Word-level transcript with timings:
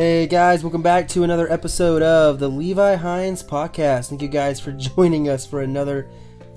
Hey 0.00 0.26
guys, 0.26 0.64
welcome 0.64 0.80
back 0.80 1.08
to 1.08 1.24
another 1.24 1.52
episode 1.52 2.00
of 2.00 2.38
the 2.38 2.48
Levi 2.48 2.94
Hines 2.94 3.42
podcast. 3.42 4.08
Thank 4.08 4.22
you 4.22 4.28
guys 4.28 4.58
for 4.58 4.72
joining 4.96 5.28
us 5.28 5.44
for 5.44 5.60
another 5.60 6.08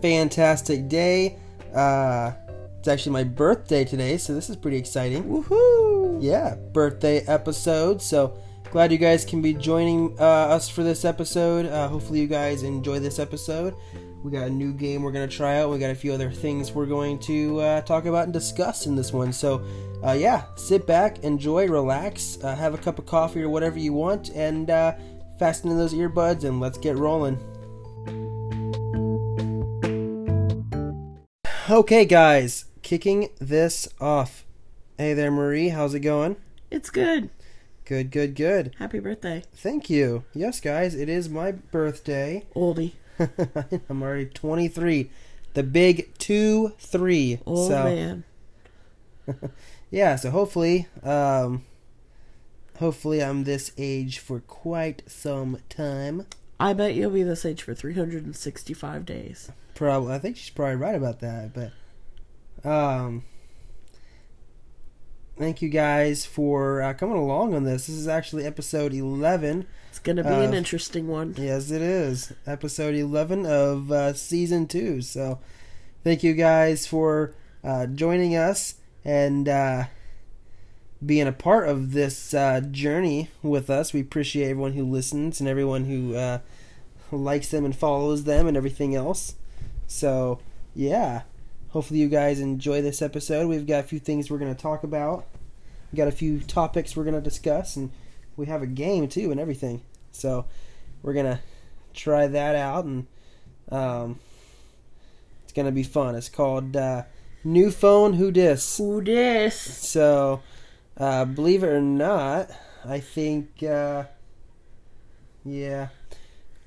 fantastic 0.01 0.88
day. 0.88 1.39
Uh, 1.75 2.31
it's 2.79 2.87
actually 2.87 3.11
my 3.11 3.25
birthday 3.25 3.83
today, 3.83 4.15
so 4.15 4.33
this 4.33 4.50
is 4.50 4.55
pretty 4.55 4.77
exciting. 4.77 5.25
Woohoo! 5.25 6.23
Yeah, 6.23 6.55
birthday 6.71 7.19
episode. 7.27 8.01
So 8.01 8.37
glad 8.71 8.93
you 8.93 8.97
guys 8.97 9.25
can 9.25 9.41
be 9.41 9.54
joining 9.54 10.18
uh, 10.21 10.23
us 10.23 10.69
for 10.69 10.83
this 10.83 11.04
episode. 11.04 11.65
Uh, 11.65 11.89
hopefully, 11.89 12.21
you 12.21 12.28
guys 12.28 12.64
enjoy 12.64 13.00
this 13.00 13.19
episode. 13.19 13.75
We 14.23 14.31
got 14.31 14.47
a 14.47 14.49
new 14.49 14.71
game 14.71 15.03
we're 15.03 15.11
going 15.11 15.27
to 15.27 15.35
try 15.35 15.59
out. 15.59 15.69
We 15.69 15.79
got 15.79 15.91
a 15.91 15.95
few 15.95 16.13
other 16.13 16.31
things 16.31 16.71
we're 16.71 16.85
going 16.85 17.19
to 17.19 17.59
uh, 17.59 17.81
talk 17.81 18.05
about 18.05 18.23
and 18.23 18.31
discuss 18.31 18.85
in 18.85 18.95
this 18.95 19.11
one. 19.11 19.33
So, 19.33 19.61
uh, 20.01 20.13
yeah, 20.13 20.45
sit 20.55 20.87
back, 20.87 21.19
enjoy, 21.25 21.68
relax, 21.68 22.37
uh, 22.41 22.55
have 22.55 22.73
a 22.73 22.78
cup 22.78 23.00
of 23.00 23.05
coffee 23.05 23.43
or 23.43 23.50
whatever 23.50 23.78
you 23.78 23.91
want, 23.91 24.29
and 24.29 24.69
uh, 24.69 24.93
fasten 25.37 25.69
in 25.69 25.78
those 25.78 25.93
earbuds 25.93 26.45
and 26.45 26.61
let's 26.61 26.78
get 26.78 26.97
rolling. 26.97 27.37
Okay, 31.69 32.05
guys, 32.05 32.66
kicking 32.81 33.28
this 33.39 33.89
off. 34.00 34.45
Hey 34.97 35.14
there, 35.14 35.31
Marie. 35.31 35.69
How's 35.69 35.94
it 35.94 36.00
going? 36.00 36.38
It's 36.72 36.89
good. 36.89 37.30
Good, 37.83 38.09
good, 38.09 38.36
good. 38.36 38.73
Happy 38.80 39.00
birthday, 39.00 39.44
Thank 39.53 39.89
you. 39.89 40.23
Yes, 40.33 40.61
guys, 40.61 40.95
it 40.95 41.09
is 41.09 41.28
my 41.28 41.52
birthday. 41.52 42.45
oldie. 42.55 42.94
I'm 43.89 44.02
already 44.02 44.25
23. 44.25 45.09
The 45.53 45.64
big 45.64 46.17
2 46.17 46.73
3. 46.77 47.39
Old 47.45 47.69
so, 47.69 47.83
man. 47.83 48.23
yeah, 49.91 50.16
so 50.16 50.31
hopefully, 50.31 50.88
um, 51.03 51.64
hopefully 52.80 53.23
I'm 53.23 53.44
this 53.44 53.72
age 53.78 54.20
for 54.20 54.39
quite 54.42 55.03
some 55.08 55.59
time. 55.70 56.25
I 56.59 56.73
bet 56.73 56.95
you'll 56.95 57.11
be 57.11 57.23
this 57.23 57.45
age 57.45 57.61
for 57.61 57.73
365 57.73 59.06
days. 59.06 59.52
Probably, 59.76 60.14
I 60.14 60.20
think 60.20 60.38
she's 60.38 60.50
probably 60.50 60.76
right 60.76 60.95
about 60.95 61.20
that, 61.20 61.52
but, 61.53 62.70
um, 62.70 63.23
thank 65.38 65.62
you 65.62 65.70
guys 65.70 66.26
for 66.26 66.81
uh, 66.81 66.94
coming 66.94 67.17
along 67.17 67.53
on 67.53 67.64
this. 67.64 67.88
This 67.88 67.95
is 67.95 68.08
actually 68.08 68.45
episode 68.45 68.94
11. 68.94 69.66
It's 69.89 70.00
gonna 70.00 70.23
be 70.23 70.30
an 70.30 70.53
Uh, 70.53 70.58
interesting 70.58 71.08
one. 71.08 71.36
Yes, 71.38 71.72
it 71.72 71.81
is. 71.81 72.34
Episode 72.48 72.95
11 72.95 73.45
of 73.45 73.92
uh, 73.92 74.14
season 74.14 74.67
2. 74.67 75.02
So, 75.02 75.39
thank 76.04 76.23
you 76.23 76.34
guys 76.34 76.88
for 76.88 77.34
uh, 77.64 77.86
joining 77.88 78.36
us 78.36 78.76
and 79.06 79.48
uh, 79.48 79.86
being 81.06 81.28
a 81.28 81.31
part 81.34 81.67
of 81.67 81.92
this 81.94 82.34
uh, 82.34 82.61
journey 82.72 83.30
with 83.42 83.70
us. 83.70 83.94
We 83.94 84.02
appreciate 84.02 84.50
everyone 84.50 84.73
who 84.73 84.84
listens 84.86 85.39
and 85.39 85.50
everyone 85.50 85.86
who 85.86 86.16
uh, 86.16 86.39
likes 87.11 87.50
them 87.50 87.66
and 87.66 87.76
follows 87.76 88.23
them 88.23 88.48
and 88.48 88.58
everything 88.58 88.95
else. 88.95 89.36
So, 89.88 90.39
yeah. 90.76 91.23
Hopefully, 91.74 92.00
you 92.00 92.08
guys 92.08 92.40
enjoy 92.40 92.82
this 92.82 93.02
episode. 93.02 93.48
We've 93.48 93.68
got 93.68 93.82
a 93.82 93.88
few 93.88 94.00
things 94.00 94.32
we're 94.32 94.40
going 94.40 94.56
to 94.56 94.62
talk 94.62 94.84
about, 94.84 95.28
We've 95.92 95.98
got 95.98 96.08
a 96.08 96.12
few 96.12 96.40
topics 96.40 96.96
we're 96.96 97.04
going 97.04 97.14
to 97.14 97.22
discuss, 97.22 97.76
and 97.76 97.92
we 98.36 98.48
have 98.48 98.64
a 98.64 98.68
game 98.68 99.08
too 99.08 99.30
and 99.30 99.40
everything. 99.40 99.82
So 100.12 100.46
we're 101.02 101.14
gonna 101.14 101.42
try 101.94 102.28
that 102.28 102.56
out, 102.56 102.86
and 102.86 103.08
um, 103.72 104.20
it's 105.44 105.54
gonna 105.54 105.72
be 105.72 105.84
fun. 105.84 106.16
It's 106.16 106.30
called 106.30 106.76
uh, 106.76 107.04
New 107.44 107.72
Phone 107.72 108.14
Who 108.14 108.32
Dis. 108.32 108.78
Who 108.78 109.02
dis? 109.02 109.56
So 109.56 110.42
uh, 110.98 111.26
believe 111.26 111.64
it 111.64 111.68
or 111.68 111.82
not, 111.82 112.50
I 112.86 113.00
think 113.00 113.62
uh, 113.64 114.06
yeah, 115.44 115.90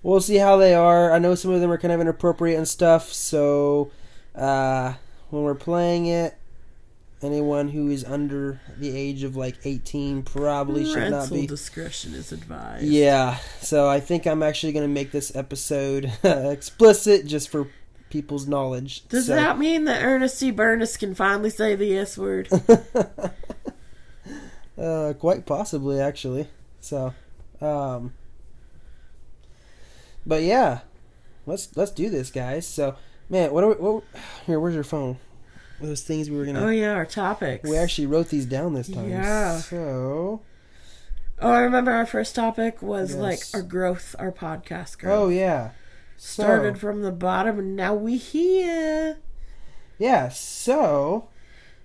we'll 0.03 0.21
see 0.21 0.37
how 0.37 0.57
they 0.57 0.75
are. 0.75 1.13
I 1.13 1.19
know 1.19 1.35
some 1.35 1.53
of 1.53 1.61
them 1.61 1.71
are 1.71 1.79
kind 1.79 1.93
of 1.93 2.01
inappropriate 2.01 2.59
and 2.59 2.69
stuff. 2.69 3.13
So 3.13 3.91
uh, 4.37 4.95
when 5.31 5.43
we're 5.43 5.55
playing 5.55 6.07
it. 6.07 6.37
Anyone 7.23 7.71
who 7.71 7.89
is 7.89 8.05
under 8.05 8.61
the 8.77 8.95
age 8.95 9.23
of 9.23 9.37
like 9.37 9.57
18 9.65 10.23
probably 10.23 10.85
should 10.85 11.11
not 11.11 11.29
Parental 11.29 11.37
be 11.37 11.47
discretion 11.47 12.13
is 12.13 12.31
advised. 12.31 12.85
yeah, 12.85 13.39
so 13.63 13.89
I 13.89 14.01
think 14.01 14.27
I'm 14.27 14.43
actually 14.43 14.75
going 14.75 14.85
to 14.85 14.93
make 14.93 15.13
this 15.13 15.35
episode 15.35 16.13
explicit 16.23 17.27
just 17.27 17.49
for 17.49 17.71
people's 18.11 18.47
knowledge. 18.47 19.09
Does 19.09 19.27
so, 19.27 19.35
that 19.35 19.59
mean 19.59 19.85
that 19.85 20.03
Ernest 20.03 20.39
C. 20.39 20.51
Burness 20.51 20.99
can 20.99 21.15
finally 21.15 21.51
say 21.51 21.75
the 21.75 21.97
S 21.97 22.19
word? 22.19 22.49
uh, 24.79 25.15
quite 25.19 25.47
possibly, 25.47 26.01
actually. 26.01 26.49
So, 26.81 27.15
um, 27.61 28.15
but 30.25 30.43
yeah, 30.43 30.81
let's 31.47 31.77
let's 31.77 31.93
do 31.93 32.11
this, 32.11 32.31
guys. 32.31 32.67
So, 32.67 32.97
man, 33.29 33.53
what 33.53 33.65
are 33.65 33.69
we? 33.69 33.75
What, 33.75 34.05
here, 34.47 34.59
where's 34.61 34.75
your 34.75 34.85
phone? 34.85 35.19
Those 35.81 36.03
things 36.03 36.31
we 36.31 36.39
were 36.39 36.47
gonna. 36.47 36.65
oh 36.65 36.69
yeah, 36.71 36.93
our 36.95 37.05
topics. 37.07 37.69
We 37.69 37.77
actually 37.77 38.07
wrote 38.07 38.29
these 38.31 38.47
down 38.47 38.73
this 38.75 38.89
time. 38.89 39.11
Yeah. 39.11 39.59
So. 39.59 40.41
Oh, 41.39 41.51
I 41.51 41.61
remember 41.61 41.91
our 41.91 42.07
first 42.07 42.35
topic 42.35 42.81
was 42.81 43.11
Yes. 43.11 43.19
like 43.21 43.41
our 43.53 43.61
growth, 43.63 44.17
our 44.19 44.33
podcast 44.33 44.99
growth. 44.99 45.13
Oh 45.27 45.29
yeah. 45.29 45.71
So- 46.17 46.45
Started 46.45 46.79
from 46.79 47.03
the 47.03 47.13
bottom 47.13 47.59
and 47.59 47.77
now 47.77 47.95
we 47.95 48.17
here. 48.17 49.19
Yeah, 49.99 50.31
so 50.31 51.29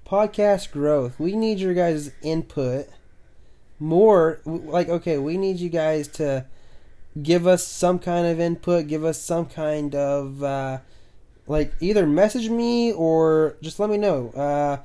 podcast 0.07 0.71
growth. 0.71 1.19
We 1.19 1.35
need 1.35 1.59
your 1.59 1.73
guys' 1.73 2.11
input 2.21 2.87
more 3.77 4.39
like 4.45 4.87
okay, 4.87 5.17
we 5.17 5.35
need 5.35 5.57
you 5.57 5.67
guys 5.69 6.07
to 6.09 6.45
give 7.21 7.45
us 7.45 7.67
some 7.67 7.99
kind 7.99 8.25
of 8.27 8.39
input, 8.39 8.87
give 8.87 9.03
us 9.03 9.21
some 9.21 9.47
kind 9.47 9.93
of 9.95 10.41
uh 10.43 10.77
like 11.51 11.73
either 11.81 12.07
message 12.07 12.49
me 12.49 12.91
or 12.93 13.57
just 13.61 13.79
let 13.79 13.89
me 13.89 13.97
know. 13.97 14.29
Uh 14.29 14.77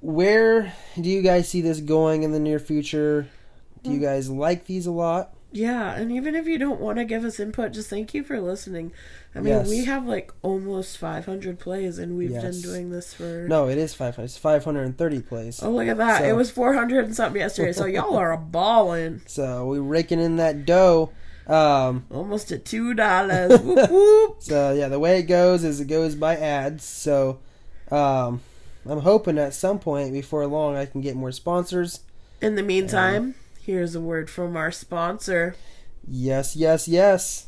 where 0.00 0.72
do 1.00 1.08
you 1.08 1.22
guys 1.22 1.48
see 1.48 1.60
this 1.62 1.80
going 1.80 2.22
in 2.24 2.32
the 2.32 2.38
near 2.40 2.58
future? 2.58 3.28
Do 3.82 3.90
you 3.90 4.00
guys 4.00 4.28
like 4.30 4.66
these 4.66 4.86
a 4.86 4.90
lot? 4.90 5.30
Yeah, 5.52 5.94
and 5.94 6.10
even 6.10 6.34
if 6.34 6.46
you 6.48 6.58
don't 6.58 6.80
want 6.80 6.98
to 6.98 7.04
give 7.04 7.24
us 7.24 7.38
input, 7.38 7.72
just 7.72 7.88
thank 7.88 8.12
you 8.12 8.24
for 8.24 8.40
listening. 8.40 8.90
I 9.36 9.38
mean, 9.38 9.52
Yes. 9.54 9.68
we 9.68 9.84
have 9.84 10.04
like 10.04 10.32
almost 10.42 10.98
500 10.98 11.60
plays, 11.60 11.96
and 11.98 12.16
we've 12.18 12.32
Yes. 12.32 12.42
been 12.42 12.60
doing 12.60 12.90
this 12.90 13.14
for. 13.14 13.46
No, 13.48 13.68
it 13.68 13.78
is 13.78 13.94
500. 13.94 14.24
It's 14.24 14.36
530 14.36 15.20
plays. 15.20 15.62
Oh, 15.62 15.70
look 15.70 15.86
at 15.86 15.96
that. 15.98 16.22
So- 16.22 16.28
It 16.28 16.34
was 16.34 16.50
400 16.50 17.04
and 17.04 17.14
something 17.14 17.40
yesterday, 17.40 17.72
so 17.72 17.84
y'all 17.86 18.16
are 18.16 18.32
a 18.32 18.38
ballin'. 18.52 19.22
So, 19.26 19.66
we're 19.66 19.80
raking 19.80 20.18
in 20.20 20.36
that 20.36 20.66
dough. 20.66 21.10
Um 21.46 22.06
Almost 22.10 22.52
at 22.52 22.64
$2. 22.64 23.62
whoop, 23.64 23.90
whoop. 23.90 24.36
So 24.40 24.72
yeah, 24.72 24.88
the 24.88 24.98
way 24.98 25.18
it 25.18 25.24
goes 25.24 25.64
is 25.64 25.80
it 25.80 25.86
goes 25.86 26.14
by 26.14 26.36
ads. 26.36 26.84
So 26.84 27.40
um, 27.90 28.40
I'm 28.86 29.00
hoping 29.00 29.38
at 29.38 29.54
some 29.54 29.78
point 29.78 30.12
before 30.12 30.46
long 30.46 30.76
I 30.76 30.86
can 30.86 31.00
get 31.00 31.16
more 31.16 31.32
sponsors. 31.32 32.00
In 32.40 32.56
the 32.56 32.62
meantime, 32.62 33.34
here's 33.60 33.94
a 33.94 34.00
word 34.00 34.28
from 34.28 34.56
our 34.56 34.72
sponsor. 34.72 35.56
Yes, 36.06 36.56
yes, 36.56 36.88
yes. 36.88 37.46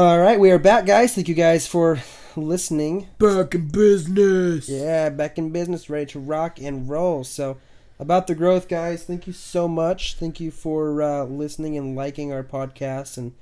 All 0.00 0.18
right, 0.18 0.40
we 0.40 0.50
are 0.50 0.58
back, 0.58 0.86
guys. 0.86 1.14
Thank 1.14 1.28
you 1.28 1.34
guys 1.34 1.66
for 1.66 1.98
listening. 2.34 3.08
Back 3.18 3.54
in 3.54 3.68
business. 3.68 4.66
Yeah, 4.66 5.10
back 5.10 5.36
in 5.36 5.50
business, 5.50 5.90
ready 5.90 6.06
to 6.12 6.18
rock 6.18 6.58
and 6.58 6.88
roll. 6.88 7.22
So, 7.22 7.58
about 7.98 8.26
the 8.26 8.34
growth, 8.34 8.66
guys, 8.66 9.04
thank 9.04 9.26
you 9.26 9.34
so 9.34 9.68
much. 9.68 10.14
Thank 10.14 10.40
you 10.40 10.50
for 10.50 11.02
uh, 11.02 11.24
listening 11.24 11.76
and 11.76 11.94
liking 11.94 12.32
our 12.32 12.42
podcast. 12.42 13.18
And 13.18 13.34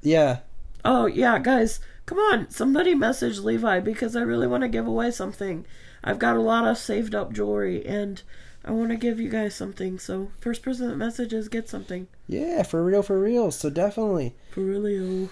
yeah, 0.00 0.38
Oh, 0.84 1.06
yeah, 1.06 1.40
guys, 1.40 1.80
come 2.06 2.18
on. 2.18 2.48
Somebody 2.50 2.94
message 2.94 3.40
Levi 3.40 3.80
because 3.80 4.14
I 4.14 4.20
really 4.20 4.46
want 4.46 4.62
to 4.62 4.68
give 4.68 4.86
away 4.86 5.10
something. 5.10 5.66
I've 6.04 6.20
got 6.20 6.36
a 6.36 6.40
lot 6.40 6.68
of 6.68 6.78
saved 6.78 7.16
up 7.16 7.32
jewelry 7.32 7.84
and 7.84 8.22
I 8.64 8.72
want 8.72 8.90
to 8.90 8.96
give 8.96 9.18
you 9.18 9.28
guys 9.30 9.54
something. 9.54 9.98
So, 9.98 10.30
first 10.40 10.62
person 10.62 10.88
that 10.88 10.96
messages 10.96 11.48
gets 11.48 11.70
something. 11.70 12.08
yeah, 12.28 12.62
for 12.62 12.84
real, 12.84 13.02
for 13.02 13.18
real. 13.18 13.50
So, 13.50 13.70
definitely. 13.70 14.34
For 14.50 14.60
really. 14.60 15.28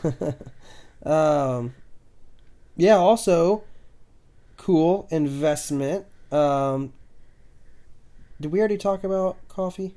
um, 1.04 1.74
yeah, 2.76 2.96
also, 2.96 3.64
cool 4.56 5.06
investment. 5.10 6.06
Um, 6.32 6.92
did 8.40 8.50
we 8.52 8.60
already 8.60 8.78
talk 8.78 9.04
about 9.04 9.36
coffee? 9.48 9.94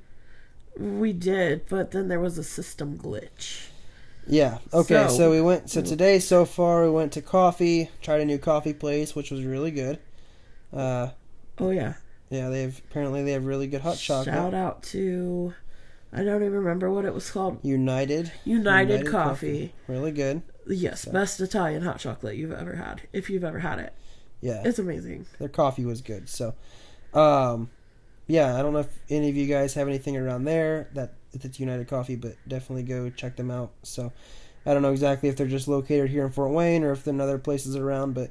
We 0.78 1.12
did, 1.12 1.66
but 1.68 1.90
then 1.90 2.08
there 2.08 2.20
was 2.20 2.36
a 2.38 2.44
system 2.44 2.98
glitch. 2.98 3.66
Yeah. 4.26 4.58
Okay. 4.72 5.06
So, 5.08 5.16
So- 5.16 5.30
we 5.30 5.40
went. 5.40 5.70
So 5.70 5.80
today, 5.82 6.18
so 6.18 6.44
far, 6.44 6.84
we 6.84 6.90
went 6.90 7.12
to 7.12 7.22
coffee. 7.22 7.90
Tried 8.02 8.20
a 8.20 8.24
new 8.24 8.38
coffee 8.38 8.72
place, 8.74 9.14
which 9.14 9.30
was 9.30 9.42
really 9.44 9.70
good. 9.70 9.98
Uh, 10.72 11.08
Oh, 11.58 11.70
yeah. 11.70 11.94
Yeah, 12.32 12.48
they 12.48 12.62
have 12.62 12.78
apparently 12.90 13.22
they 13.24 13.32
have 13.32 13.44
really 13.44 13.66
good 13.66 13.82
hot 13.82 13.98
chocolate. 13.98 14.34
Shout 14.34 14.54
out 14.54 14.82
to 14.84 15.52
I 16.12 16.24
don't 16.24 16.42
even 16.42 16.54
remember 16.54 16.90
what 16.90 17.04
it 17.04 17.12
was 17.12 17.30
called. 17.30 17.58
United, 17.62 18.32
United, 18.44 18.90
United 19.00 19.10
Coffee. 19.10 19.74
really 19.86 20.12
good. 20.12 20.40
Yes, 20.66 21.04
best 21.04 21.40
Italian 21.40 21.82
hot 21.82 21.98
chocolate 21.98 22.36
you've 22.36 22.52
ever 22.52 22.76
had. 22.76 23.02
If 23.12 23.28
you've 23.28 23.44
ever 23.44 23.58
had 23.58 23.78
it, 23.80 23.92
Yeah, 24.40 24.62
it's 24.64 24.78
amazing. 24.78 25.26
their 25.38 25.48
coffee 25.48 25.84
was 25.84 26.00
good. 26.00 26.28
So, 26.28 26.54
um, 27.12 27.68
yeah, 28.26 28.56
I 28.56 28.62
don't 28.62 28.72
know 28.72 28.78
if 28.80 28.98
any 29.10 29.28
of 29.28 29.36
you 29.36 29.46
guys 29.46 29.74
have 29.74 29.88
anything 29.88 30.16
around 30.16 30.44
there 30.44 30.88
that 30.94 31.14
it's 31.32 31.60
United 31.60 31.88
Coffee, 31.88 32.16
but 32.16 32.36
definitely 32.48 32.84
go 32.84 33.10
check 33.10 33.36
them 33.36 33.50
out. 33.50 33.72
So, 33.82 34.12
I 34.64 34.72
don't 34.72 34.82
know 34.82 34.92
exactly 34.92 35.28
if 35.28 35.36
they're 35.36 35.46
just 35.48 35.66
located 35.68 36.08
here 36.10 36.24
in 36.24 36.30
Fort 36.32 36.52
Wayne 36.52 36.84
or 36.84 36.92
if 36.92 37.04
they're 37.04 37.20
other 37.20 37.38
places 37.38 37.74
around, 37.74 38.14
but 38.14 38.30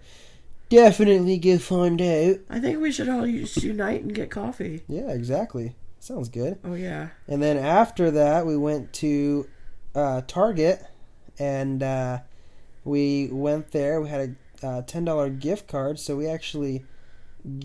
definitely 0.71 1.37
go 1.37 1.57
find 1.59 2.01
out. 2.01 2.37
I 2.49 2.59
think 2.59 2.79
we 2.79 2.91
should 2.91 3.09
all 3.09 3.27
just 3.27 3.61
unite 3.61 4.01
and 4.01 4.15
get 4.15 4.31
coffee. 4.31 4.83
Yeah, 4.87 5.11
exactly. 5.11 5.75
Sounds 5.99 6.29
good. 6.29 6.57
Oh 6.63 6.73
yeah. 6.73 7.09
And 7.27 7.43
then 7.43 7.57
after 7.57 8.09
that, 8.11 8.47
we 8.47 8.57
went 8.57 8.91
to 8.93 9.47
uh, 9.93 10.21
Target, 10.25 10.83
and 11.37 11.83
uh, 11.83 12.19
we 12.83 13.29
went 13.31 13.71
there. 13.71 14.01
We 14.01 14.09
had 14.09 14.35
a 14.63 14.67
uh, 14.67 14.81
ten 14.83 15.05
dollar 15.05 15.29
gift 15.29 15.67
card, 15.67 15.99
so 15.99 16.15
we 16.15 16.27
actually 16.27 16.85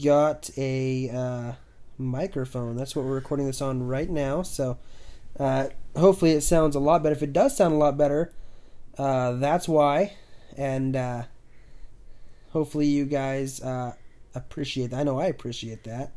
got 0.02 0.50
a 0.58 1.08
uh, 1.10 1.52
microphone. 1.96 2.76
That's 2.76 2.94
what 2.94 3.06
we're 3.06 3.14
recording 3.14 3.46
this 3.46 3.62
on 3.62 3.86
right 3.86 4.10
now. 4.10 4.42
So 4.42 4.78
uh, 5.38 5.68
hopefully, 5.96 6.32
it 6.32 6.42
sounds 6.42 6.76
a 6.76 6.80
lot 6.80 7.02
better. 7.02 7.14
If 7.14 7.22
it 7.22 7.32
does 7.32 7.56
sound 7.56 7.72
a 7.72 7.78
lot 7.78 7.96
better, 7.96 8.32
uh, 8.98 9.32
that's 9.32 9.66
why. 9.68 10.14
And 10.58 10.96
uh, 10.96 11.22
hopefully, 12.56 12.86
you 12.86 13.04
guys 13.04 13.60
uh, 13.60 13.92
appreciate. 14.34 14.90
That. 14.90 15.00
I 15.00 15.02
know 15.02 15.18
I 15.20 15.26
appreciate 15.26 15.84
that. 15.84 16.12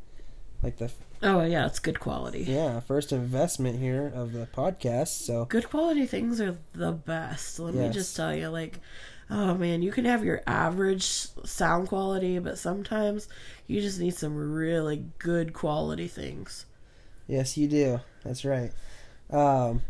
Like 0.64 0.78
the 0.78 0.90
Oh 1.22 1.44
yeah, 1.44 1.66
it's 1.66 1.80
good 1.80 2.00
quality. 2.00 2.44
yeah, 2.44 2.80
first 2.80 3.12
investment 3.12 3.78
here 3.80 4.10
of 4.16 4.32
the 4.32 4.48
podcast. 4.56 5.10
So 5.26 5.46
Good 5.46 5.70
quality 5.70 6.06
things 6.06 6.40
are 6.40 6.58
the 6.74 6.94
best. 6.94 7.60
Let 7.60 7.74
me 7.74 7.90
just 7.90 8.16
tell 8.16 8.34
you, 8.34 8.48
like, 8.48 8.80
oh 9.30 9.54
man, 9.56 9.82
you 9.82 9.92
can 9.92 10.06
have 10.06 10.24
your 10.24 10.42
average 10.48 11.04
sound 11.04 11.90
quality, 11.90 12.40
but 12.40 12.58
sometimes 12.58 13.28
you 13.68 13.82
just 13.82 14.00
need 14.00 14.16
some 14.16 14.36
really 14.54 15.04
good 15.18 15.52
quality 15.54 16.08
things. 16.08 16.66
yes, 17.28 17.58
you 17.58 17.68
do. 17.68 18.00
That's 18.24 18.46
right. 18.46 18.72
Um, 19.30 19.82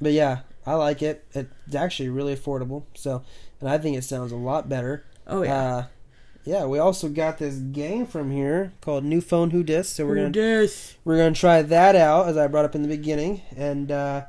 but 0.00 0.12
yeah, 0.12 0.40
I 0.66 0.74
like 0.74 1.02
it. 1.02 1.24
It's 1.34 1.74
actually 1.74 2.08
really 2.08 2.34
affordable. 2.34 2.84
So, 2.94 3.22
and 3.60 3.68
I 3.68 3.76
think 3.78 3.96
it 3.98 4.04
sounds 4.04 4.32
a 4.32 4.36
lot 4.36 4.68
better. 4.68 5.04
Oh 5.30 5.42
yeah. 5.42 5.54
Uh, 5.76 5.84
yeah, 6.44 6.64
we 6.66 6.78
also 6.78 7.08
got 7.08 7.38
this 7.38 7.56
game 7.56 8.06
from 8.06 8.30
here 8.30 8.72
called 8.80 9.04
New 9.04 9.20
Phone 9.20 9.50
Who 9.50 9.62
Dis. 9.62 9.88
So 9.88 10.04
we're 10.06 10.16
Who 10.16 10.20
gonna 10.22 10.32
dis? 10.32 10.96
we're 11.04 11.18
gonna 11.18 11.34
try 11.34 11.62
that 11.62 11.94
out 11.94 12.28
as 12.28 12.36
I 12.36 12.48
brought 12.48 12.64
up 12.64 12.74
in 12.74 12.82
the 12.82 12.88
beginning 12.88 13.42
and 13.56 13.92
uh, 13.92 14.24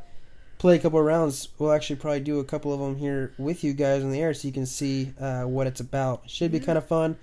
play 0.59 0.75
a 0.75 0.79
couple 0.79 0.99
of 0.99 1.05
rounds. 1.05 1.47
We'll 1.57 1.71
actually 1.71 1.95
probably 1.95 2.19
do 2.19 2.39
a 2.39 2.43
couple 2.43 2.73
of 2.73 2.79
them 2.79 2.97
here 2.97 3.33
with 3.39 3.63
you 3.63 3.73
guys 3.73 4.03
in 4.03 4.11
the 4.11 4.21
air 4.21 4.33
so 4.33 4.47
you 4.47 4.53
can 4.53 4.65
see 4.67 5.13
uh, 5.19 5.43
what 5.43 5.65
it's 5.67 5.79
about. 5.79 6.29
Should 6.29 6.51
be 6.51 6.59
kind 6.59 6.77
of 6.77 6.85
fun. 6.85 7.17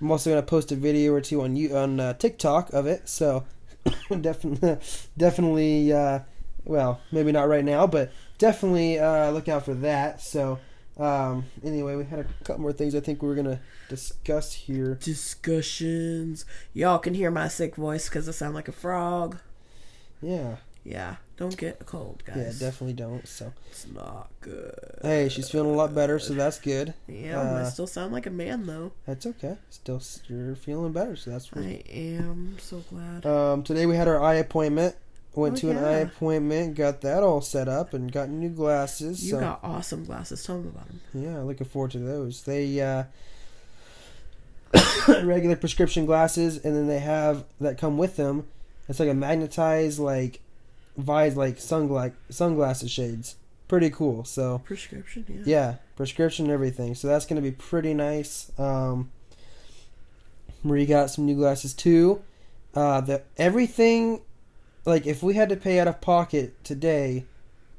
I'm 0.00 0.10
also 0.10 0.30
gonna 0.30 0.42
post 0.42 0.70
a 0.70 0.76
video 0.76 1.12
or 1.12 1.20
two 1.20 1.42
on 1.42 1.56
you 1.56 1.76
on 1.76 1.98
uh, 1.98 2.12
TikTok 2.14 2.72
of 2.72 2.86
it. 2.86 3.08
So 3.08 3.44
definitely, 4.20 4.78
definitely. 5.18 5.92
Uh, 5.92 6.20
well, 6.64 7.00
maybe 7.10 7.32
not 7.32 7.48
right 7.48 7.64
now, 7.64 7.86
but 7.86 8.12
definitely 8.38 8.98
uh, 8.98 9.30
look 9.30 9.48
out 9.48 9.64
for 9.64 9.74
that. 9.74 10.20
So 10.20 10.58
um, 10.98 11.44
anyway, 11.64 11.94
we 11.96 12.04
had 12.04 12.18
a 12.20 12.24
couple 12.44 12.62
more 12.62 12.72
things 12.72 12.94
I 12.94 13.00
think 13.00 13.22
we 13.22 13.28
were 13.28 13.34
gonna 13.34 13.60
discuss 13.88 14.52
here. 14.52 14.94
Discussions. 15.02 16.44
Y'all 16.72 16.98
can 16.98 17.14
hear 17.14 17.30
my 17.30 17.48
sick 17.48 17.76
voice 17.76 18.08
because 18.08 18.28
I 18.28 18.32
sound 18.32 18.54
like 18.54 18.68
a 18.68 18.72
frog. 18.72 19.38
Yeah, 20.22 20.56
Yeah, 20.84 21.16
don't 21.36 21.56
get 21.56 21.78
a 21.80 21.84
cold, 21.84 22.22
guys. 22.24 22.36
yeah, 22.36 22.66
definitely 22.66 22.94
don't. 22.94 23.26
So 23.28 23.52
It's 23.70 23.86
not 23.92 24.30
good. 24.40 24.74
hey, 25.02 25.28
she's 25.28 25.50
feeling 25.50 25.70
a 25.70 25.74
lot 25.76 25.94
better, 25.94 26.18
so 26.18 26.32
that's 26.34 26.58
good. 26.58 26.94
Yeah, 27.06 27.40
I 27.40 27.44
Uh, 27.62 27.70
still 27.70 27.86
sound 27.86 28.12
like 28.12 28.26
a 28.26 28.30
man 28.30 28.66
though. 28.66 28.92
That's 29.06 29.26
okay. 29.26 29.56
Still, 29.70 30.00
you're 30.28 30.54
feeling 30.56 30.92
better, 30.92 31.16
so 31.16 31.30
that's 31.30 31.50
I 31.54 31.82
am 31.90 32.56
so 32.60 32.82
glad. 32.88 33.26
Um, 33.26 33.62
today 33.62 33.84
we 33.86 33.96
had 33.96 34.08
our 34.08 34.20
eye 34.22 34.34
appointment. 34.36 34.96
Went 35.36 35.54
Oh, 35.58 35.60
to 35.60 35.70
an 35.70 35.78
eye 35.78 35.98
appointment, 35.98 36.74
got 36.76 37.02
that 37.02 37.22
all 37.22 37.40
set 37.42 37.68
up, 37.68 37.92
and 37.94 38.10
got 38.10 38.28
new 38.30 38.48
glasses. 38.48 39.22
You 39.22 39.32
so 39.32 39.40
got 39.40 39.60
awesome 39.62 40.04
glasses. 40.04 40.42
Tell 40.44 40.58
me 40.58 40.68
about 40.70 40.88
them. 40.88 41.00
yeah, 41.12 41.38
looking 41.42 41.66
forward 41.66 41.90
to 41.92 41.98
those. 41.98 42.42
They 42.42 42.80
uh, 42.80 43.04
regular 45.22 45.56
prescription 45.56 46.06
glasses, 46.06 46.56
and 46.64 46.74
then 46.74 46.86
they 46.86 47.00
have 47.00 47.44
that 47.60 47.78
come 47.78 47.98
with 47.98 48.16
them. 48.16 48.46
It's 48.88 49.00
like 49.00 49.08
a 49.08 49.14
magnetized 49.14 49.98
like 49.98 50.40
vise 50.96 51.36
like 51.36 51.58
sunglass 51.58 52.12
sunglasses 52.30 52.90
shades. 52.90 53.36
Pretty 53.68 53.90
cool. 53.90 54.24
So 54.24 54.60
Prescription, 54.64 55.24
yeah. 55.28 55.42
yeah, 55.44 55.74
prescription 55.96 56.46
and 56.46 56.52
everything. 56.54 56.94
So 56.94 57.08
that's 57.08 57.26
gonna 57.26 57.40
be 57.40 57.50
pretty 57.50 57.94
nice. 57.94 58.50
Um, 58.58 59.10
Marie 60.62 60.86
got 60.86 61.10
some 61.10 61.26
new 61.26 61.34
glasses 61.34 61.74
too. 61.74 62.22
Uh, 62.74 63.00
the 63.00 63.22
everything, 63.36 64.20
like 64.86 65.06
if 65.06 65.22
we 65.22 65.34
had 65.34 65.48
to 65.50 65.56
pay 65.56 65.78
out 65.80 65.88
of 65.88 66.00
pocket 66.00 66.62
today, 66.64 67.26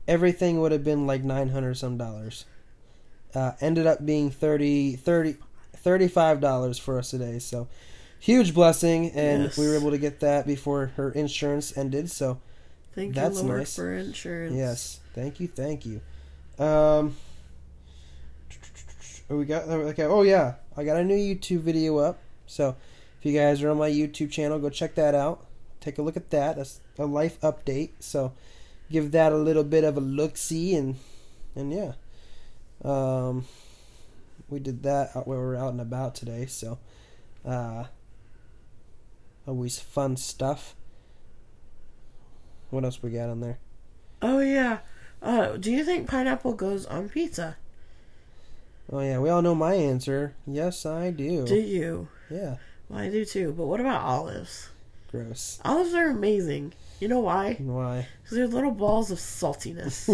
everything 0.07 0.59
would 0.59 0.71
have 0.71 0.83
been 0.83 1.07
like 1.07 1.24
nine 1.24 1.50
hundred 1.50 1.75
some 1.75 1.98
dollars. 1.98 2.45
Uh, 3.33 3.54
ended 3.62 3.86
up 3.88 4.06
being 4.06 4.30
30 4.31 4.95
30 4.95 5.36
35 5.75 6.39
dollars 6.42 6.77
for 6.77 6.98
us 7.00 7.09
today. 7.12 7.39
So 7.39 7.68
huge 8.19 8.54
blessing, 8.54 9.12
and 9.12 9.44
Yes. 9.44 9.57
we 9.57 9.68
were 9.68 9.75
able 9.75 9.92
to 9.92 9.98
get 9.98 10.19
that 10.21 10.45
before 10.48 10.88
her 10.98 11.12
insurance 11.12 11.75
ended. 11.77 12.09
So 12.12 12.39
Thank 12.95 13.13
That's 13.13 13.42
you, 13.42 13.48
Lord, 13.48 13.59
nice. 13.59 13.75
for 13.75 13.94
insurance. 13.94 14.56
Yes, 14.56 15.00
thank 15.13 15.39
you, 15.39 15.48
thank 15.48 15.86
you. 15.86 16.01
Um, 16.57 17.15
oh, 19.30 19.38
we 19.38 19.45
got 19.45 19.68
okay. 19.68 20.04
Oh 20.06 20.24
yeah, 20.24 20.56
I 20.75 20.83
got 20.83 20.98
a 20.98 21.04
new 21.04 21.15
YouTube 21.15 21.59
video 21.59 21.98
up. 21.98 22.18
So 22.48 22.75
if 23.19 23.25
you 23.25 23.38
guys 23.38 23.62
are 23.62 23.69
on 23.69 23.77
my 23.77 23.89
YouTube 23.89 24.31
channel, 24.31 24.57
go 24.57 24.69
check 24.71 24.95
that 24.95 25.13
out. 25.13 25.45
Take 25.88 26.00
a 26.00 26.01
look 26.01 26.18
at 26.18 26.31
that. 26.31 26.57
That's 26.57 26.81
a 27.00 27.06
life 27.06 27.39
update. 27.39 27.92
So 28.01 28.34
give 28.92 29.12
that 29.12 29.31
a 29.31 29.38
little 29.38 29.63
bit 29.63 29.86
of 29.86 29.95
a 29.95 30.01
look 30.01 30.36
see 30.36 30.75
and 30.75 30.98
and 31.56 31.72
yeah. 31.72 31.94
Um, 32.84 33.45
we 34.50 34.60
did 34.60 34.84
that 34.84 35.16
out 35.16 35.30
where 35.30 35.39
we 35.39 35.45
were 35.45 35.56
out 35.56 35.72
and 35.72 35.80
about 35.80 36.13
today. 36.13 36.45
So 36.45 36.78
uh, 37.45 37.86
always 39.48 39.80
fun 39.80 40.18
stuff. 40.18 40.76
What 42.69 42.83
else 42.83 43.02
we 43.02 43.11
got 43.11 43.30
on 43.30 43.40
there? 43.40 43.59
Oh 44.21 44.40
yeah. 44.40 44.80
Uh, 45.21 45.56
do 45.56 45.71
you 45.71 45.85
think 45.85 46.09
pineapple 46.09 46.52
goes 46.52 46.85
on 46.85 47.07
pizza? 47.07 47.56
Oh 48.92 49.00
yeah, 49.00 49.19
we 49.19 49.30
all 49.30 49.42
know 49.42 49.56
my 49.56 49.76
answer. 49.76 50.35
Yes, 50.45 50.85
I 50.85 51.11
do. 51.11 51.45
Do 51.45 51.56
you? 51.56 52.09
Yeah, 52.30 52.57
Well, 52.90 53.00
I 53.00 53.09
do 53.09 53.23
too. 53.23 53.54
But 53.54 53.68
what 53.68 53.80
about 53.80 54.02
olives? 54.02 54.71
Gross. 55.11 55.59
Olives 55.66 55.94
are 55.94 56.09
amazing. 56.09 56.73
You 56.99 57.07
know 57.07 57.19
why? 57.19 57.54
Why? 57.56 58.07
Because 58.23 58.37
they're 58.37 58.47
little 58.47 58.71
balls 58.71 59.11
of 59.11 59.18
saltiness. 59.19 60.07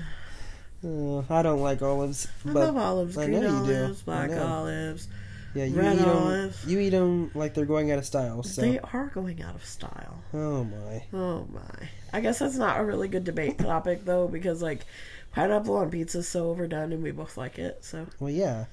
Uh, 0.87 1.23
I 1.31 1.41
don't 1.43 1.61
like 1.63 1.81
olives, 1.81 2.29
I 2.45 2.53
but 2.53 2.55
love 2.67 2.77
olives. 2.77 3.17
I 3.17 3.25
Green 3.25 3.41
know 3.43 3.61
you 3.63 3.67
do. 3.67 3.75
olives, 3.85 4.03
I 4.03 4.05
black 4.05 4.31
olives. 4.39 5.09
yeah, 5.55 5.65
you 5.65 5.77
red 5.81 5.97
eat 5.97 6.03
'em- 6.03 6.09
olive. 6.11 6.63
You 6.67 6.79
eat 6.79 6.91
them 6.91 7.31
like 7.35 7.55
they're 7.55 7.65
going 7.65 7.91
out 7.91 7.97
of 7.99 8.05
style. 8.05 8.43
So, 8.43 8.61
They 8.61 8.79
are 8.81 9.07
going 9.15 9.43
out 9.43 9.55
of 9.55 9.65
style. 9.65 10.23
oh 10.35 10.65
my, 10.65 11.05
Oh 11.15 11.47
my. 11.51 11.89
I 12.13 12.21
guess 12.21 12.41
that's 12.41 12.57
not 12.57 12.79
a 12.81 12.85
really 12.85 13.09
good 13.09 13.25
debate 13.25 13.57
topic 13.59 14.05
though, 14.05 14.29
because 14.29 14.61
like 14.61 14.85
pineapple 15.33 15.77
on 15.77 15.89
pizza 15.91 16.19
is 16.19 16.29
so 16.29 16.51
overdone 16.51 16.93
and 16.93 17.03
we 17.03 17.13
both 17.13 17.39
like 17.39 17.59
it. 17.59 17.83
So 17.83 18.07
well 18.21 18.31
yeah. 18.31 18.67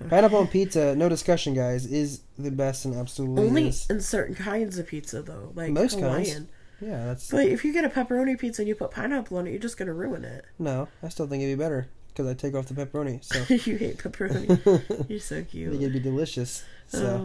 Pineapple 0.08 0.38
on 0.38 0.46
pizza, 0.48 0.94
no 0.94 1.08
discussion, 1.08 1.54
guys, 1.54 1.86
is 1.86 2.20
the 2.38 2.50
best 2.50 2.84
and 2.84 2.94
absolutely 2.94 3.46
only 3.48 3.68
is. 3.68 3.86
in 3.90 4.00
certain 4.00 4.34
kinds 4.34 4.78
of 4.78 4.86
pizza 4.86 5.22
though, 5.22 5.52
like 5.54 5.70
Most 5.72 5.98
Hawaiian. 5.98 6.24
kinds. 6.24 6.46
Yeah, 6.80 7.06
that's 7.06 7.28
But 7.30 7.46
if 7.46 7.64
you 7.64 7.72
get 7.72 7.84
a 7.84 7.88
pepperoni 7.88 8.38
pizza 8.38 8.62
and 8.62 8.68
you 8.68 8.74
put 8.76 8.92
pineapple 8.92 9.36
on 9.38 9.46
it, 9.48 9.50
you're 9.50 9.58
just 9.58 9.76
gonna 9.76 9.92
ruin 9.94 10.24
it. 10.24 10.44
no. 10.58 10.86
I 11.02 11.08
still 11.08 11.26
think 11.26 11.42
it'd 11.42 11.58
be 11.58 11.62
better 11.62 11.88
because 12.08 12.26
I 12.28 12.34
take 12.34 12.54
off 12.54 12.66
the 12.66 12.74
pepperoni. 12.74 13.24
So 13.24 13.54
you 13.70 13.76
hate 13.76 13.98
pepperoni. 13.98 15.08
You're 15.08 15.18
so 15.20 15.36
think 15.36 15.50
cute. 15.50 15.74
it'd 15.74 15.92
be 15.92 15.98
delicious. 16.00 16.62
Oh 16.94 16.98
So 16.98 17.18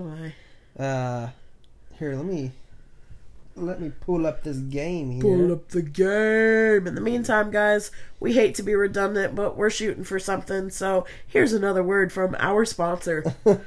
my. 0.79 0.83
uh, 0.83 1.29
here, 1.99 2.15
let 2.15 2.25
me 2.25 2.51
let 3.55 3.79
me 3.79 3.91
pull 3.99 4.25
up 4.25 4.43
this 4.43 4.57
game 4.57 5.11
here. 5.11 5.21
Pull 5.21 5.51
up 5.51 5.69
the 5.69 5.81
game. 5.81 6.87
In 6.87 6.95
the 6.95 7.01
meantime, 7.01 7.51
guys, 7.51 7.91
we 8.19 8.33
hate 8.33 8.55
to 8.55 8.63
be 8.63 8.75
redundant, 8.75 9.35
but 9.35 9.57
we're 9.57 9.69
shooting 9.69 10.03
for 10.03 10.19
something. 10.19 10.69
So 10.69 11.05
here's 11.27 11.53
another 11.53 11.83
word 11.83 12.11
from 12.11 12.35
our 12.39 12.65
sponsor. 12.65 13.23
All 13.45 13.57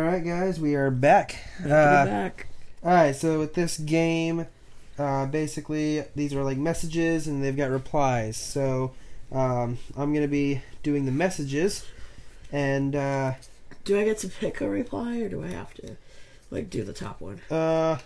right, 0.00 0.22
guys, 0.22 0.60
we 0.60 0.76
are 0.76 0.92
back. 0.92 1.38
Uh, 1.64 2.04
back. 2.04 2.46
all 2.84 2.92
right, 2.92 3.16
so 3.16 3.40
with 3.40 3.54
this 3.54 3.78
game, 3.78 4.46
uh, 4.98 5.26
basically 5.26 6.04
these 6.14 6.34
are 6.34 6.44
like 6.44 6.58
messages 6.58 7.26
and 7.26 7.42
they've 7.42 7.56
got 7.56 7.70
replies. 7.70 8.36
So 8.36 8.92
um, 9.30 9.78
I'm 9.96 10.12
gonna 10.14 10.28
be 10.28 10.62
doing 10.82 11.06
the 11.06 11.12
messages, 11.12 11.84
and 12.52 12.94
uh, 12.94 13.32
Do 13.84 13.98
I 13.98 14.04
get 14.04 14.18
to 14.18 14.28
pick 14.28 14.60
a 14.60 14.68
reply 14.68 15.18
or 15.20 15.28
do 15.28 15.42
I 15.42 15.48
have 15.48 15.72
to 15.74 15.96
like 16.50 16.68
do 16.70 16.84
the 16.84 16.92
top 16.92 17.20
one 17.20 17.40
uh, 17.50 17.98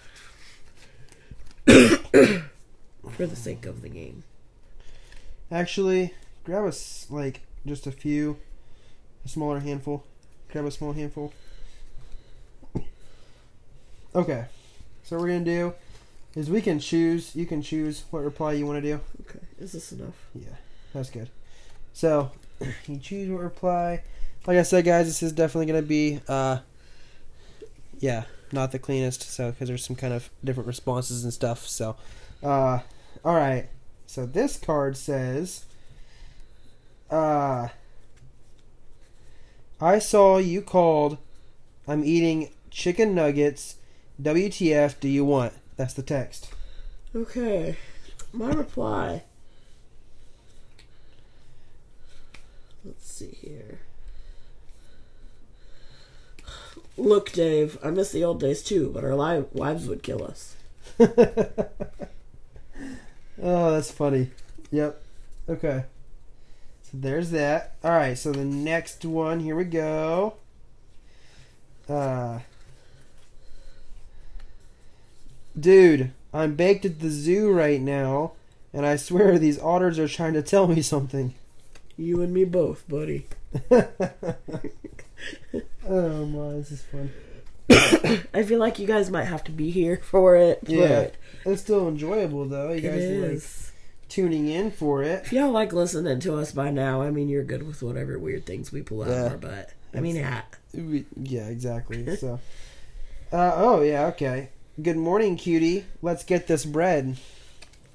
for 1.66 3.26
the 3.26 3.36
sake 3.36 3.66
of 3.66 3.82
the 3.82 3.88
game? 3.88 4.22
actually 5.50 6.12
grab 6.44 6.64
a 6.64 6.68
s- 6.68 7.06
like 7.10 7.40
just 7.64 7.86
a 7.86 7.92
few, 7.92 8.36
a 9.24 9.28
smaller 9.28 9.60
handful. 9.60 10.04
Grab 10.50 10.64
a 10.64 10.70
small 10.70 10.92
handful. 10.92 11.32
Okay, 14.14 14.46
so 15.04 15.18
we're 15.18 15.28
gonna 15.28 15.44
do 15.44 15.74
is 16.36 16.50
we 16.50 16.60
can 16.60 16.78
choose. 16.78 17.34
You 17.34 17.46
can 17.46 17.62
choose 17.62 18.04
what 18.10 18.22
reply 18.22 18.52
you 18.52 18.66
want 18.66 18.82
to 18.82 18.88
do. 18.92 19.00
Okay, 19.22 19.44
is 19.58 19.72
this 19.72 19.90
enough? 19.90 20.14
Yeah, 20.34 20.54
that's 20.92 21.10
good. 21.10 21.30
So 21.94 22.30
you 22.86 22.98
choose 22.98 23.28
what 23.30 23.40
reply. 23.40 24.02
Like 24.46 24.58
I 24.58 24.62
said, 24.62 24.84
guys, 24.84 25.06
this 25.06 25.22
is 25.22 25.32
definitely 25.32 25.66
gonna 25.66 25.82
be, 25.82 26.20
uh, 26.28 26.58
yeah, 27.98 28.24
not 28.52 28.70
the 28.70 28.78
cleanest. 28.78 29.22
So 29.22 29.50
because 29.50 29.66
there's 29.68 29.84
some 29.84 29.96
kind 29.96 30.12
of 30.12 30.30
different 30.44 30.68
responses 30.68 31.24
and 31.24 31.32
stuff. 31.32 31.66
So, 31.66 31.96
uh, 32.42 32.80
all 33.24 33.34
right. 33.34 33.68
So 34.06 34.24
this 34.24 34.56
card 34.56 34.96
says, 34.96 35.64
uh, 37.10 37.68
I 39.80 39.98
saw 39.98 40.38
you 40.38 40.62
called. 40.62 41.18
I'm 41.88 42.04
eating 42.04 42.50
chicken 42.70 43.14
nuggets. 43.14 43.76
WTF 44.20 45.00
do 45.00 45.08
you 45.08 45.24
want? 45.24 45.52
That's 45.76 45.94
the 45.94 46.02
text. 46.02 46.50
Okay, 47.14 47.76
my 48.32 48.50
reply. 48.50 49.24
Let's 52.84 53.10
see 53.10 53.36
here. 53.40 53.80
Look, 56.96 57.32
Dave, 57.32 57.78
I 57.82 57.90
miss 57.90 58.12
the 58.12 58.24
old 58.24 58.40
days 58.40 58.62
too, 58.62 58.90
but 58.94 59.04
our 59.04 59.14
li- 59.14 59.44
wives 59.52 59.86
would 59.86 60.02
kill 60.02 60.24
us. 60.24 60.56
oh, 61.00 61.06
that's 63.42 63.90
funny. 63.90 64.30
Yep. 64.70 65.02
Okay. 65.48 65.84
So 66.82 66.90
there's 66.94 67.30
that. 67.32 67.74
All 67.84 67.90
right. 67.90 68.16
So 68.16 68.32
the 68.32 68.44
next 68.44 69.04
one. 69.04 69.40
Here 69.40 69.56
we 69.56 69.64
go. 69.64 70.34
Uh, 71.88 72.38
dude, 75.58 76.12
I'm 76.32 76.54
baked 76.54 76.84
at 76.84 77.00
the 77.00 77.10
zoo 77.10 77.50
right 77.52 77.80
now, 77.80 78.32
and 78.72 78.84
I 78.86 78.96
swear 78.96 79.38
these 79.38 79.58
otters 79.60 79.98
are 79.98 80.08
trying 80.08 80.34
to 80.34 80.42
tell 80.42 80.66
me 80.66 80.82
something. 80.82 81.34
You 81.96 82.20
and 82.22 82.32
me 82.32 82.44
both, 82.44 82.86
buddy. 82.88 83.26
oh 85.88 86.26
my, 86.26 86.52
this 86.54 86.70
is 86.72 86.82
fun. 86.82 87.10
I 88.34 88.42
feel 88.44 88.58
like 88.58 88.78
you 88.78 88.86
guys 88.86 89.10
might 89.10 89.24
have 89.24 89.42
to 89.44 89.50
be 89.52 89.70
here 89.70 90.00
for 90.02 90.36
it. 90.36 90.60
Yeah, 90.66 91.08
it's 91.44 91.62
still 91.62 91.88
enjoyable 91.88 92.44
though. 92.46 92.72
You 92.72 92.80
guys 92.82 93.02
are 93.02 93.32
like 93.32 93.42
tuning 94.08 94.48
in 94.48 94.70
for 94.70 95.02
it. 95.02 95.24
If 95.24 95.32
y'all 95.32 95.50
like 95.50 95.72
listening 95.72 96.20
to 96.20 96.36
us 96.36 96.52
by 96.52 96.70
now, 96.70 97.02
I 97.02 97.10
mean, 97.10 97.28
you're 97.28 97.42
good 97.44 97.66
with 97.66 97.82
whatever 97.82 98.18
weird 98.18 98.46
things 98.46 98.70
we 98.72 98.82
pull 98.82 99.02
out 99.02 99.08
Yeah. 99.08 99.26
of 99.26 99.32
our 99.32 99.38
butt. 99.38 99.70
I 99.94 100.00
mean, 100.00 100.16
yeah. 100.16 100.42
Yeah, 100.72 101.48
exactly. 101.48 102.04
So, 102.16 102.38
uh, 103.32 103.52
oh 103.56 103.82
yeah, 103.82 104.06
okay. 104.08 104.50
Good 104.80 104.96
morning, 104.96 105.36
cutie. 105.36 105.86
Let's 106.02 106.22
get 106.22 106.46
this 106.46 106.66
bread. 106.66 107.16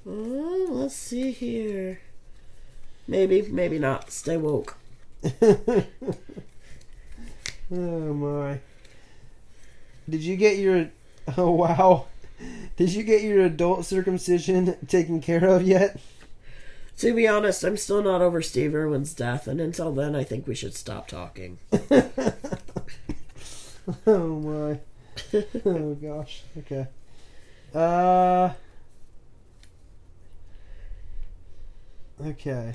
Oh, 0.04 0.66
let's 0.70 0.96
see 0.96 1.30
here. 1.30 2.00
Maybe, 3.06 3.42
maybe 3.42 3.78
not. 3.78 4.10
Stay 4.10 4.36
woke. 4.36 4.76
Oh 7.74 8.12
my. 8.12 8.60
Did 10.06 10.20
you 10.22 10.36
get 10.36 10.58
your 10.58 10.90
Oh 11.38 11.52
wow. 11.52 12.06
Did 12.76 12.92
you 12.92 13.02
get 13.02 13.22
your 13.22 13.46
adult 13.46 13.86
circumcision 13.86 14.76
taken 14.88 15.22
care 15.22 15.46
of 15.46 15.62
yet? 15.62 15.98
To 16.98 17.14
be 17.14 17.26
honest, 17.26 17.64
I'm 17.64 17.78
still 17.78 18.02
not 18.02 18.20
over 18.20 18.42
Steve 18.42 18.74
Irwin's 18.74 19.14
death, 19.14 19.46
and 19.48 19.58
until 19.58 19.90
then, 19.92 20.14
I 20.14 20.22
think 20.22 20.46
we 20.46 20.54
should 20.54 20.74
stop 20.74 21.08
talking. 21.08 21.58
Oh 24.06 24.28
my. 24.38 24.80
Oh 25.64 25.94
gosh. 25.94 26.42
Okay. 26.58 26.86
Uh 27.74 28.50
Okay. 32.24 32.74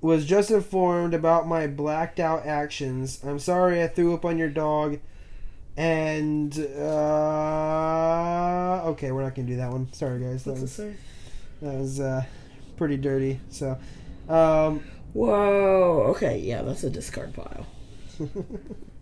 Was 0.00 0.24
just 0.26 0.50
informed 0.50 1.14
about 1.14 1.46
my 1.48 1.66
blacked 1.66 2.20
out 2.20 2.46
actions. 2.46 3.20
I'm 3.24 3.38
sorry 3.38 3.82
I 3.82 3.86
threw 3.88 4.14
up 4.14 4.24
on 4.24 4.38
your 4.38 4.50
dog. 4.50 4.98
And 5.76 6.56
uh 6.78 6.82
okay, 8.86 9.10
we're 9.12 9.22
not 9.22 9.34
gonna 9.34 9.48
do 9.48 9.56
that 9.56 9.70
one. 9.72 9.92
Sorry 9.92 10.20
guys. 10.20 10.44
That 10.44 10.50
What's 10.52 10.78
was 10.78 10.94
that 11.62 11.74
was 11.74 12.00
uh 12.00 12.24
pretty 12.76 12.96
dirty. 12.96 13.40
So 13.50 13.78
um 14.28 14.84
Whoa. 15.12 16.06
Okay, 16.10 16.38
yeah, 16.40 16.62
that's 16.62 16.82
a 16.84 16.90
discard 16.90 17.34
pile. 17.34 17.66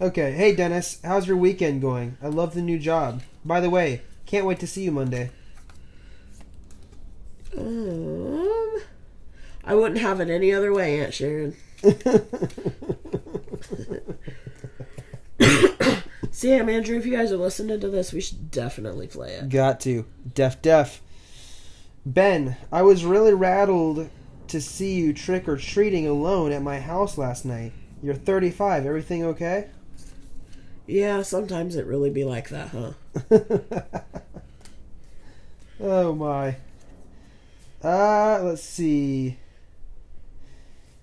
Okay, 0.00 0.32
hey 0.32 0.56
Dennis, 0.56 0.98
how's 1.04 1.28
your 1.28 1.36
weekend 1.36 1.80
going? 1.80 2.18
I 2.20 2.26
love 2.26 2.54
the 2.54 2.62
new 2.62 2.80
job. 2.80 3.22
By 3.44 3.60
the 3.60 3.70
way, 3.70 4.02
can't 4.26 4.44
wait 4.44 4.58
to 4.58 4.66
see 4.66 4.82
you 4.82 4.90
Monday. 4.90 5.30
Um, 7.56 8.78
I 9.62 9.76
wouldn't 9.76 10.00
have 10.00 10.18
it 10.18 10.28
any 10.28 10.52
other 10.52 10.72
way, 10.72 11.00
Aunt 11.00 11.14
Sharon. 11.14 11.54
Sam, 16.32 16.68
Andrew, 16.68 16.98
if 16.98 17.06
you 17.06 17.12
guys 17.12 17.30
are 17.30 17.36
listening 17.36 17.78
to 17.78 17.88
this, 17.88 18.12
we 18.12 18.20
should 18.20 18.50
definitely 18.50 19.06
play 19.06 19.34
it. 19.34 19.48
Got 19.48 19.78
to. 19.80 20.06
Def 20.34 20.60
def. 20.60 21.00
Ben, 22.04 22.56
I 22.72 22.82
was 22.82 23.04
really 23.04 23.32
rattled 23.32 24.10
to 24.48 24.60
see 24.60 24.94
you 24.94 25.12
trick 25.12 25.48
or 25.48 25.56
treating 25.56 26.08
alone 26.08 26.50
at 26.50 26.62
my 26.62 26.80
house 26.80 27.16
last 27.16 27.44
night. 27.44 27.72
You're 28.02 28.16
35. 28.16 28.86
Everything 28.86 29.24
okay? 29.24 29.68
Yeah, 30.86 31.22
sometimes 31.22 31.76
it 31.76 31.86
really 31.86 32.10
be 32.10 32.24
like 32.24 32.50
that, 32.50 32.68
huh? 32.68 32.92
oh 35.80 36.14
my. 36.14 36.56
Uh, 37.82 38.40
let's 38.42 38.62
see. 38.62 39.38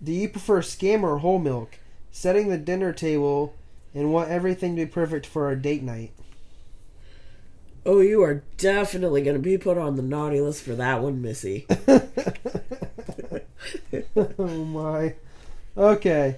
Do 0.04 0.12
you 0.12 0.30
prefer 0.30 0.62
skim 0.62 1.04
or 1.04 1.18
whole 1.18 1.40
milk? 1.40 1.80
Setting 2.12 2.50
the 2.50 2.58
dinner 2.58 2.94
table 2.94 3.56
and 3.94 4.14
want 4.14 4.30
everything 4.30 4.76
to 4.76 4.86
be 4.86 4.92
perfect 4.92 5.26
for 5.26 5.46
our 5.46 5.56
date 5.56 5.84
night. 5.84 6.12
Oh, 7.86 8.00
you 8.00 8.22
are 8.22 8.44
definitely 8.58 9.24
going 9.24 9.36
to 9.36 9.42
be 9.42 9.58
put 9.58 9.78
on 9.78 9.96
the 9.96 10.04
naughty 10.04 10.40
list 10.40 10.64
for 10.64 10.76
that 10.76 11.02
one, 11.02 11.22
Missy. 11.22 11.66
oh 14.16 14.66
my. 14.66 15.16
Okay. 15.78 16.38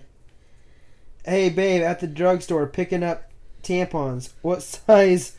Hey 1.25 1.49
babe, 1.49 1.81
at 1.81 1.99
the 1.99 2.07
drugstore 2.07 2.67
picking 2.67 3.03
up 3.03 3.29
tampons. 3.63 4.31
What 4.41 4.61
size 4.63 5.35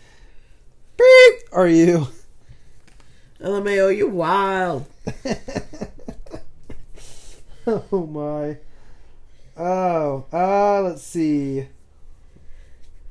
beep 0.97 1.39
are 1.53 1.69
you? 1.69 2.09
LMAO, 3.41 3.95
you 3.97 4.09
wild. 4.09 4.87
oh 7.67 8.07
my. 8.07 8.57
Oh, 9.57 10.25
uh, 10.33 10.81
let's 10.83 11.03
see. 11.03 11.69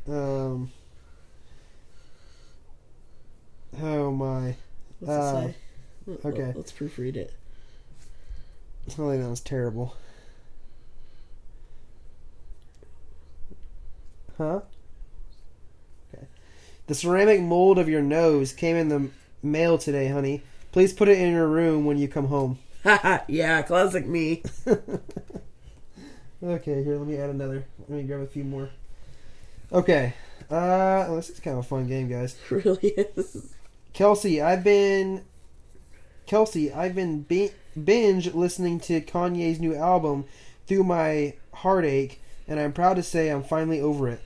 Um. 0.08 0.72
Oh 3.82 4.12
my. 4.12 4.56
What's 5.00 5.12
Uh, 5.12 5.48
it 5.50 5.56
say? 6.16 6.28
Okay. 6.30 6.46
let- 6.48 6.56
Let's 6.58 6.72
proofread 6.72 7.16
it. 7.16 7.34
Oh, 9.00 9.16
that 9.18 9.30
was 9.30 9.40
terrible. 9.40 9.96
Huh? 14.38 14.62
The 16.88 16.96
ceramic 16.96 17.42
mold 17.42 17.80
of 17.80 17.88
your 17.88 18.02
nose 18.02 18.52
came 18.52 18.76
in 18.76 18.90
the 18.90 19.10
mail 19.42 19.78
today, 19.78 20.10
honey. 20.10 20.44
Please 20.72 20.94
put 20.94 21.08
it 21.08 21.18
in 21.18 21.32
your 21.32 21.48
room 21.48 21.86
when 21.86 21.98
you 21.98 22.08
come 22.08 22.28
home. 22.28 22.60
Haha, 22.84 23.20
yeah, 23.28 23.62
classic 23.62 24.06
me. 24.06 24.44
Okay, 26.44 26.84
here, 26.84 26.98
let 26.98 27.08
me 27.08 27.16
add 27.16 27.30
another. 27.30 27.66
Let 27.80 27.90
me 27.90 28.04
grab 28.04 28.20
a 28.20 28.28
few 28.28 28.44
more. 28.44 28.70
Okay. 29.72 30.14
Uh, 30.52 31.16
this 31.16 31.30
is 31.30 31.40
kind 31.40 31.58
of 31.58 31.64
a 31.64 31.68
fun 31.68 31.88
game, 31.88 32.10
guys. 32.10 32.36
really 32.50 32.90
is. 32.90 33.54
Kelsey, 33.94 34.42
I've 34.42 34.64
been. 34.64 35.24
Kelsey, 36.26 36.74
I've 36.74 36.96
been 36.96 37.22
bi- 37.22 37.52
binge 37.82 38.34
listening 38.34 38.80
to 38.82 39.00
Kanye's 39.00 39.60
new 39.60 39.74
album 39.74 40.26
through 40.68 40.84
my 40.84 41.34
heartache, 41.54 42.22
and 42.46 42.60
I'm 42.60 42.74
proud 42.74 42.96
to 42.96 43.04
say 43.04 43.30
I'm 43.30 43.44
finally 43.44 43.80
over 43.80 44.10
it. 44.10 44.22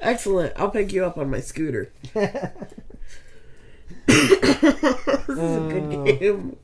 Excellent. 0.00 0.52
I'll 0.56 0.70
pick 0.70 0.92
you 0.92 1.04
up 1.04 1.18
on 1.18 1.30
my 1.30 1.40
scooter. 1.40 1.92
this 2.14 2.24
is 4.16 5.38
a 5.38 5.68
good 5.68 5.94
Oh. 5.94 6.04
game. 6.04 6.56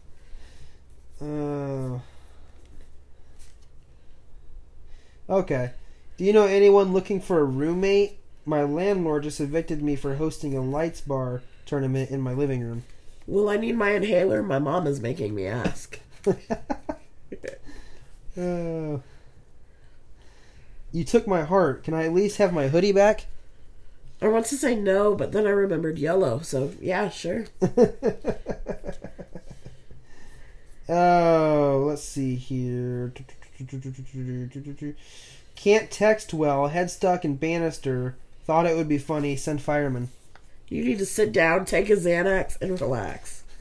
Uh, 5.28 5.32
okay. 5.32 5.72
Do 6.16 6.24
you 6.24 6.32
know 6.32 6.46
anyone 6.46 6.92
looking 6.92 7.20
for 7.20 7.40
a 7.40 7.44
roommate? 7.44 8.18
My 8.44 8.62
landlord 8.62 9.24
just 9.24 9.40
evicted 9.40 9.82
me 9.82 9.96
for 9.96 10.14
hosting 10.16 10.56
a 10.56 10.60
lightsaber 10.60 11.40
tournament 11.66 12.10
in 12.10 12.20
my 12.20 12.32
living 12.32 12.60
room. 12.62 12.84
Will 13.26 13.48
I 13.48 13.56
need 13.56 13.76
my 13.76 13.90
inhaler? 13.90 14.42
My 14.42 14.58
mom 14.58 14.86
is 14.86 15.00
making 15.00 15.34
me 15.34 15.46
ask. 15.46 15.98
Oh. 18.38 19.02
you 20.96 21.04
took 21.04 21.26
my 21.26 21.42
heart. 21.42 21.84
Can 21.84 21.92
I 21.92 22.06
at 22.06 22.14
least 22.14 22.38
have 22.38 22.54
my 22.54 22.68
hoodie 22.68 22.90
back? 22.90 23.26
I 24.22 24.28
want 24.28 24.46
to 24.46 24.56
say 24.56 24.74
no, 24.74 25.14
but 25.14 25.32
then 25.32 25.46
I 25.46 25.50
remembered 25.50 25.98
yellow, 25.98 26.38
so 26.40 26.72
yeah, 26.80 27.10
sure. 27.10 27.44
oh, 30.88 31.84
let's 31.86 32.02
see 32.02 32.36
here. 32.36 33.12
Can't 35.54 35.90
text 35.90 36.32
well. 36.32 36.68
Head 36.68 36.90
stuck 36.90 37.26
in 37.26 37.36
Bannister. 37.36 38.16
Thought 38.46 38.64
it 38.64 38.74
would 38.74 38.88
be 38.88 38.96
funny. 38.96 39.36
Send 39.36 39.60
fireman. 39.60 40.08
You 40.70 40.82
need 40.82 40.96
to 40.98 41.06
sit 41.06 41.30
down, 41.30 41.66
take 41.66 41.90
a 41.90 41.96
Xanax, 41.96 42.58
and 42.62 42.80
relax. 42.80 43.44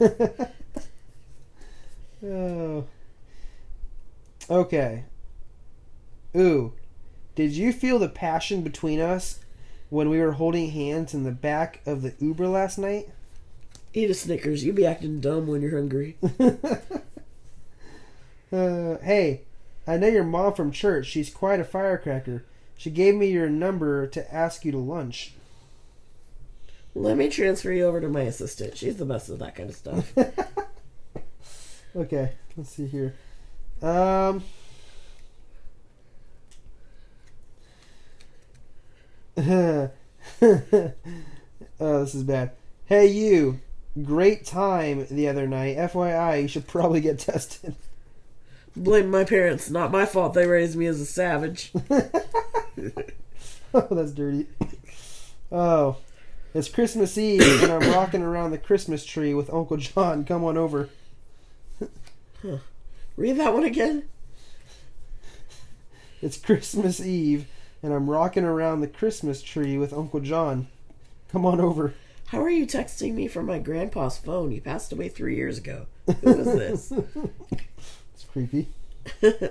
oh. 2.24 2.86
Okay. 4.48 5.04
Ooh. 6.34 6.72
Did 7.36 7.52
you 7.52 7.72
feel 7.72 8.00
the 8.00 8.08
passion 8.08 8.62
between 8.62 8.98
us 9.00 9.38
when 9.88 10.08
we 10.08 10.18
were 10.18 10.32
holding 10.32 10.70
hands 10.70 11.14
in 11.14 11.22
the 11.22 11.30
back 11.30 11.80
of 11.86 12.02
the 12.02 12.14
Uber 12.18 12.48
last 12.48 12.78
night? 12.78 13.08
Eat 13.94 14.10
a 14.10 14.14
Snickers. 14.14 14.64
You'd 14.64 14.74
be 14.74 14.84
acting 14.84 15.20
dumb 15.20 15.46
when 15.46 15.62
you're 15.62 15.76
hungry. 15.76 16.16
Uh, 18.52 18.96
hey, 18.98 19.40
I 19.88 19.96
know 19.96 20.06
your 20.06 20.22
mom 20.22 20.54
from 20.54 20.70
church. 20.70 21.06
She's 21.06 21.28
quite 21.34 21.58
a 21.58 21.64
firecracker. 21.64 22.44
She 22.76 22.90
gave 22.90 23.16
me 23.16 23.26
your 23.26 23.48
number 23.48 24.06
to 24.06 24.32
ask 24.34 24.64
you 24.64 24.70
to 24.70 24.78
lunch. 24.78 25.34
Let 26.94 27.16
me 27.16 27.28
transfer 27.28 27.72
you 27.72 27.84
over 27.86 28.00
to 28.00 28.08
my 28.08 28.20
assistant. 28.22 28.76
She's 28.78 28.96
the 28.96 29.04
best 29.04 29.28
at 29.28 29.40
that 29.40 29.56
kind 29.56 29.68
of 29.68 29.76
stuff. 29.76 30.12
Okay, 31.96 32.32
let's 32.58 32.70
see 32.70 32.86
here. 32.86 33.14
Um. 33.80 34.44
oh, 39.38 39.90
this 40.40 42.14
is 42.14 42.22
bad. 42.22 42.52
Hey, 42.86 43.06
you. 43.06 43.60
Great 44.02 44.44
time 44.44 45.06
the 45.10 45.28
other 45.28 45.46
night. 45.46 45.76
FYI, 45.76 46.42
you 46.42 46.48
should 46.48 46.66
probably 46.66 47.00
get 47.00 47.18
tested. 47.18 47.74
Blame 48.74 49.10
my 49.10 49.24
parents. 49.24 49.70
Not 49.70 49.90
my 49.90 50.06
fault 50.06 50.34
they 50.34 50.46
raised 50.46 50.76
me 50.76 50.86
as 50.86 51.00
a 51.00 51.06
savage. 51.06 51.72
oh, 53.74 53.86
that's 53.90 54.12
dirty. 54.12 54.46
Oh, 55.50 55.96
it's 56.54 56.68
Christmas 56.68 57.16
Eve, 57.18 57.62
and 57.62 57.72
I'm 57.72 57.90
rocking 57.92 58.22
around 58.22 58.50
the 58.50 58.58
Christmas 58.58 59.04
tree 59.04 59.34
with 59.34 59.52
Uncle 59.52 59.76
John. 59.76 60.24
Come 60.24 60.44
on 60.44 60.56
over. 60.56 60.88
Read 63.16 63.36
that 63.38 63.52
one 63.54 63.64
again. 63.64 64.04
It's 66.22 66.38
Christmas 66.38 67.00
Eve, 67.00 67.46
and 67.86 67.94
I'm 67.94 68.10
rocking 68.10 68.42
around 68.42 68.80
the 68.80 68.88
Christmas 68.88 69.40
tree 69.40 69.78
with 69.78 69.92
Uncle 69.92 70.18
John. 70.18 70.66
Come 71.30 71.46
on 71.46 71.60
over. 71.60 71.94
How 72.26 72.42
are 72.42 72.50
you 72.50 72.66
texting 72.66 73.14
me 73.14 73.28
from 73.28 73.46
my 73.46 73.60
grandpa's 73.60 74.18
phone? 74.18 74.50
He 74.50 74.58
passed 74.58 74.92
away 74.92 75.08
three 75.08 75.36
years 75.36 75.56
ago. 75.58 75.86
Who 76.22 76.30
is 76.30 76.46
this? 76.46 76.92
It's 78.14 78.24
creepy. 78.24 78.68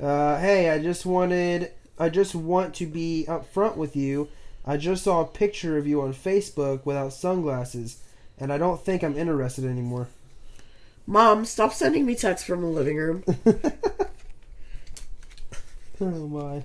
Uh, 0.00 0.38
hey, 0.38 0.70
I 0.70 0.78
just 0.78 1.04
wanted, 1.04 1.72
I 1.98 2.08
just 2.08 2.34
want 2.34 2.74
to 2.76 2.86
be 2.86 3.26
upfront 3.28 3.76
with 3.76 3.94
you. 3.94 4.28
I 4.64 4.78
just 4.78 5.04
saw 5.04 5.20
a 5.20 5.26
picture 5.26 5.76
of 5.76 5.86
you 5.86 6.00
on 6.00 6.14
Facebook 6.14 6.86
without 6.86 7.12
sunglasses, 7.12 8.02
and 8.38 8.50
I 8.50 8.56
don't 8.56 8.82
think 8.82 9.02
I'm 9.02 9.18
interested 9.18 9.66
anymore. 9.66 10.08
Mom, 11.06 11.44
stop 11.44 11.74
sending 11.74 12.06
me 12.06 12.14
texts 12.14 12.46
from 12.46 12.62
the 12.62 12.68
living 12.68 12.96
room. 12.96 13.24
Oh 16.00 16.28
my. 16.28 16.64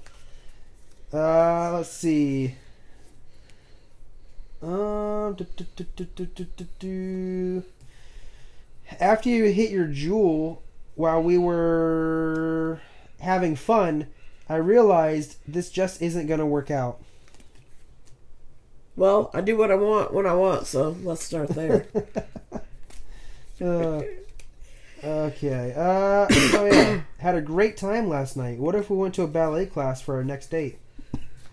Uh, 1.14 1.74
let's 1.74 1.92
see. 1.92 2.56
Um, 4.62 5.36
do, 5.36 5.46
do, 5.76 6.48
do, 6.80 7.64
After 9.00 9.30
you 9.30 9.46
hit 9.46 9.70
your 9.70 9.88
Juul, 9.88 10.60
while 10.96 11.22
we 11.22 11.38
were 11.38 12.82
having 13.20 13.56
fun, 13.56 14.08
I 14.50 14.56
realized 14.56 15.38
this 15.48 15.70
just 15.70 16.02
isn't 16.02 16.28
going 16.28 16.40
to 16.40 16.46
work 16.46 16.72
out. 16.72 17.00
Well, 18.96 19.30
I 19.34 19.42
do 19.42 19.58
what 19.58 19.72
I 19.72 19.76
want 19.76 20.14
when 20.14 20.26
I 20.26 20.34
want, 20.34 20.68
so 20.68 20.96
let's 21.04 21.24
start 21.24 21.50
there. 21.50 21.86
uh, 23.62 24.02
okay. 25.04 25.74
Uh, 25.76 26.28
oh 26.32 26.70
yeah, 26.72 27.02
had 27.18 27.36
a 27.36 27.42
great 27.42 27.76
time 27.76 28.08
last 28.08 28.38
night. 28.38 28.58
What 28.58 28.74
if 28.74 28.90
we 28.90 28.98
went 28.98 29.14
to 29.16 29.24
a 29.24 29.28
ballet 29.28 29.66
class 29.66 30.02
for 30.02 30.16
our 30.16 30.24
next 30.24 30.48
date? 30.48 30.80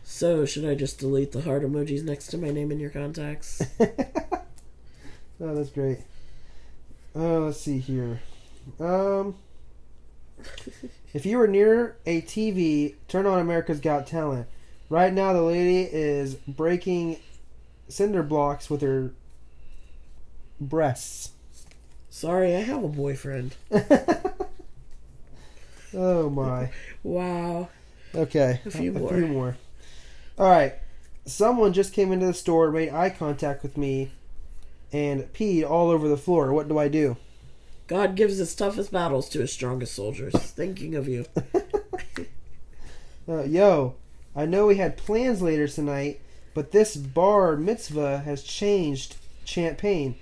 So, 0.05 0.45
should 0.45 0.65
I 0.65 0.75
just 0.75 0.99
delete 0.99 1.33
the 1.33 1.43
heart 1.43 1.63
emojis 1.63 2.03
next 2.05 2.29
to 2.29 2.39
my 2.39 2.51
name 2.51 2.71
in 2.73 2.81
your 2.81 2.91
contacts? 2.91 3.63
Oh, 5.41 5.55
that's 5.55 5.71
great. 5.71 5.99
Uh, 7.17 7.41
let's 7.41 7.61
see 7.61 7.79
here. 7.79 8.21
Um, 8.79 9.35
if 11.13 11.27
you 11.27 11.39
were 11.39 11.49
near 11.49 11.97
a 12.07 12.23
TV, 12.23 12.95
turn 13.09 13.27
on 13.27 13.41
America's 13.41 13.81
Got 13.81 14.07
Talent. 14.07 14.47
Right 14.89 15.13
now, 15.13 15.33
the 15.33 15.43
lady 15.43 15.83
is 15.91 16.35
breaking 16.35 17.19
cinder 17.89 18.23
blocks 18.23 18.71
with 18.71 18.83
her 18.83 19.11
breasts. 20.61 21.31
Sorry, 22.11 22.55
I 22.55 22.61
have 22.61 22.85
a 22.85 22.89
boyfriend. 22.89 23.57
Oh 25.95 26.31
my. 26.31 26.71
Wow. 27.03 27.69
Okay. 28.15 28.61
A 28.65 28.71
few 28.71 28.95
A 28.97 28.99
more. 28.99 29.09
few 29.11 29.27
more. 29.27 29.57
All 30.43 30.51
right. 30.51 30.75
Someone 31.25 31.73
just 31.73 31.93
came 31.93 32.11
into 32.11 32.27
the 32.27 32.35
store, 32.35 32.73
made 32.73 32.91
eye 32.91 33.11
contact 33.11 33.63
with 33.63 33.77
me, 33.77 34.11
and 34.93 35.33
peed 35.33 35.63
all 35.63 35.89
over 35.89 36.09
the 36.09 36.17
floor. 36.17 36.53
What 36.53 36.67
do 36.67 36.79
I 36.79 36.89
do? 36.89 37.17
God 37.87 38.17
gives 38.17 38.39
his 38.39 38.53
toughest 38.53 38.91
battles 38.91 39.29
to 39.29 39.39
his 39.39 39.53
strongest 39.53 39.95
soldiers. 39.95 40.35
Thinking 40.35 40.97
of 40.97 41.07
you. 41.07 41.27
Uh, 43.29 43.45
yo, 43.45 43.95
I 44.35 44.47
know 44.47 44.67
we 44.67 44.79
had 44.79 44.97
plans 44.97 45.41
later 45.41 45.69
tonight, 45.69 46.21
but 46.55 46.73
this 46.73 46.97
bar 46.97 47.57
mitzvah 47.57 48.19
has 48.19 48.43
changed 48.43 49.15
champagne. 49.45 50.17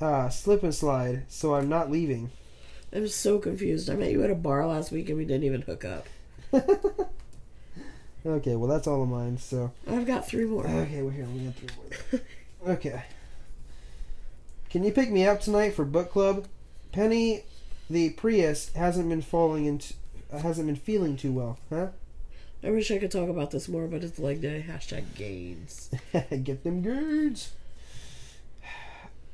Uh, 0.00 0.30
slip 0.30 0.62
and 0.62 0.74
slide, 0.74 1.24
so 1.28 1.54
I'm 1.54 1.68
not 1.68 1.90
leaving. 1.90 2.30
I'm 2.90 3.06
so 3.06 3.38
confused. 3.38 3.90
I 3.90 3.96
met 3.96 4.12
you 4.12 4.24
at 4.24 4.30
a 4.30 4.34
bar 4.34 4.66
last 4.66 4.92
week 4.92 5.10
and 5.10 5.18
we 5.18 5.26
didn't 5.26 5.44
even 5.44 5.60
hook 5.60 5.84
up. 5.84 6.06
Okay, 8.24 8.54
well 8.56 8.68
that's 8.68 8.86
all 8.86 9.02
of 9.02 9.08
mine. 9.08 9.38
So 9.38 9.72
I've 9.88 10.06
got 10.06 10.26
three 10.26 10.44
more. 10.44 10.66
okay, 10.66 11.02
we're 11.02 11.10
here. 11.10 11.26
We 11.26 11.40
got 11.40 11.54
three 11.54 11.68
more. 11.76 12.20
Okay. 12.74 13.02
Can 14.70 14.84
you 14.84 14.92
pick 14.92 15.10
me 15.10 15.26
up 15.26 15.40
tonight 15.40 15.74
for 15.74 15.84
book 15.84 16.12
club? 16.12 16.46
Penny, 16.92 17.42
the 17.90 18.10
Prius 18.10 18.72
hasn't 18.74 19.08
been 19.08 19.20
falling 19.20 19.66
into, 19.66 19.94
hasn't 20.30 20.68
been 20.68 20.76
feeling 20.76 21.16
too 21.16 21.32
well, 21.32 21.58
huh? 21.70 21.88
I 22.62 22.70
wish 22.70 22.92
I 22.92 22.98
could 22.98 23.10
talk 23.10 23.28
about 23.28 23.50
this 23.50 23.68
more, 23.68 23.88
but 23.88 24.04
it's 24.04 24.20
leg 24.20 24.40
day. 24.40 24.64
Hashtag 24.66 25.14
gains. 25.16 25.90
Get 26.44 26.62
them 26.62 26.82
goods. 26.82 27.50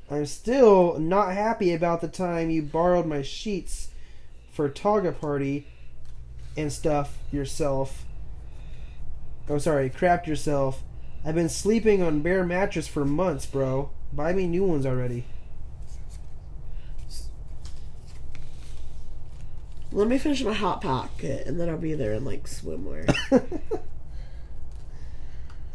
I'm 0.09 0.25
still 0.25 0.97
not 0.97 1.33
happy 1.33 1.71
about 1.71 2.01
the 2.01 2.07
time 2.07 2.49
you 2.49 2.63
borrowed 2.63 3.05
my 3.05 3.21
sheets 3.21 3.89
for 4.51 4.67
Toga 4.67 5.11
party 5.11 5.67
and 6.57 6.73
stuff 6.73 7.19
yourself. 7.31 8.05
Oh, 9.49 9.57
sorry, 9.57 9.89
crapped 9.89 10.27
yourself. 10.27 10.83
I've 11.25 11.35
been 11.35 11.49
sleeping 11.49 12.01
on 12.03 12.21
bare 12.21 12.45
mattress 12.45 12.87
for 12.87 13.03
months, 13.03 13.45
bro. 13.45 13.89
Buy 14.13 14.31
me 14.33 14.47
new 14.47 14.63
ones 14.63 14.85
already. 14.85 15.25
Let 19.91 20.07
me 20.07 20.19
finish 20.19 20.43
my 20.43 20.53
hot 20.53 20.81
pocket 20.81 21.47
and 21.47 21.59
then 21.59 21.67
I'll 21.67 21.77
be 21.77 21.95
there 21.95 22.13
in 22.13 22.23
like 22.23 22.43
swimwear. 22.45 23.11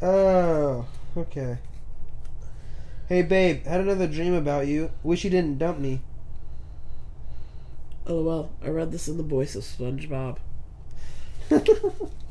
Oh, 0.02 0.86
okay. 1.16 1.56
Hey, 3.08 3.22
babe, 3.22 3.64
had 3.64 3.80
another 3.80 4.06
dream 4.06 4.34
about 4.34 4.66
you. 4.66 4.90
Wish 5.02 5.24
you 5.24 5.30
didn't 5.30 5.58
dump 5.58 5.78
me. 5.78 6.02
Oh 8.06 8.22
well, 8.22 8.50
I 8.62 8.68
read 8.68 8.92
this 8.92 9.08
in 9.08 9.16
the 9.16 9.22
voice 9.22 9.54
of 9.56 9.62
SpongeBob. 9.62 10.36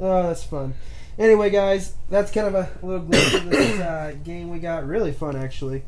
Oh, 0.00 0.22
that's 0.22 0.42
fun. 0.42 0.74
Anyway, 1.18 1.50
guys, 1.50 1.94
that's 2.08 2.32
kind 2.32 2.46
of 2.46 2.54
a 2.54 2.86
little 2.86 3.04
glimpse 3.04 3.34
of 3.34 3.50
this 3.50 3.80
uh, 3.80 4.14
game 4.24 4.48
we 4.48 4.58
got. 4.58 4.86
Really 4.86 5.12
fun, 5.12 5.36
actually. 5.36 5.82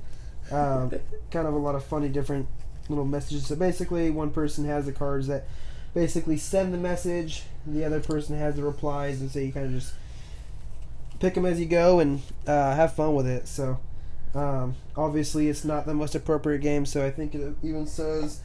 Um, 0.51 0.93
kind 1.31 1.47
of 1.49 1.55
a 1.55 1.59
lot 1.59 1.75
of 1.75 1.83
funny, 1.85 2.11
different 2.11 2.47
little 2.91 3.07
messages. 3.07 3.47
So 3.47 3.57
basically, 3.57 4.11
one 4.11 4.31
person 4.31 4.67
has 4.67 4.85
the 4.85 4.93
cards 4.93 5.27
that 5.29 5.47
basically 5.95 6.37
send 6.37 6.75
the 6.75 6.79
message, 6.79 7.45
the 7.67 7.85
other 7.85 8.01
person 8.01 8.37
has 8.39 8.57
the 8.57 8.63
replies, 8.63 9.21
and 9.21 9.31
so 9.31 9.39
you 9.39 9.53
kind 9.53 9.67
of 9.67 9.73
just 9.73 9.95
pick 11.19 11.35
them 11.35 11.47
as 11.47 11.59
you 11.59 11.67
go 11.67 11.99
and 12.01 12.21
uh, 12.47 12.75
have 12.75 12.95
fun 12.95 13.15
with 13.15 13.27
it. 13.27 13.49
So 13.49 13.79
um, 14.35 14.75
obviously, 14.97 15.49
it's 15.49 15.65
not 15.65 15.87
the 15.87 15.95
most 15.95 16.15
appropriate 16.15 16.61
game. 16.61 16.85
So 16.85 17.05
I 17.07 17.11
think 17.11 17.35
it 17.35 17.55
even 17.63 17.87
says 17.87 18.43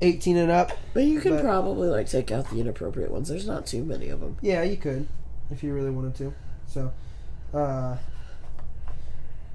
18 0.00 0.36
and 0.36 0.50
up. 0.50 0.72
But 0.94 1.04
you 1.04 1.20
can 1.20 1.32
But- 1.36 1.42
probably 1.42 1.88
like 1.88 2.08
take 2.08 2.30
out 2.30 2.50
the 2.50 2.60
inappropriate 2.60 3.10
ones. 3.10 3.28
There's 3.28 3.46
not 3.46 3.66
too 3.66 3.84
many 3.84 4.08
of 4.08 4.20
them. 4.20 4.36
Yeah, 4.42 4.62
you 4.62 4.76
could 4.76 5.06
if 5.50 5.62
you 5.62 5.72
really 5.74 5.90
wanted 5.90 6.14
to. 6.16 6.34
So 6.66 6.92
uh, 7.54 7.96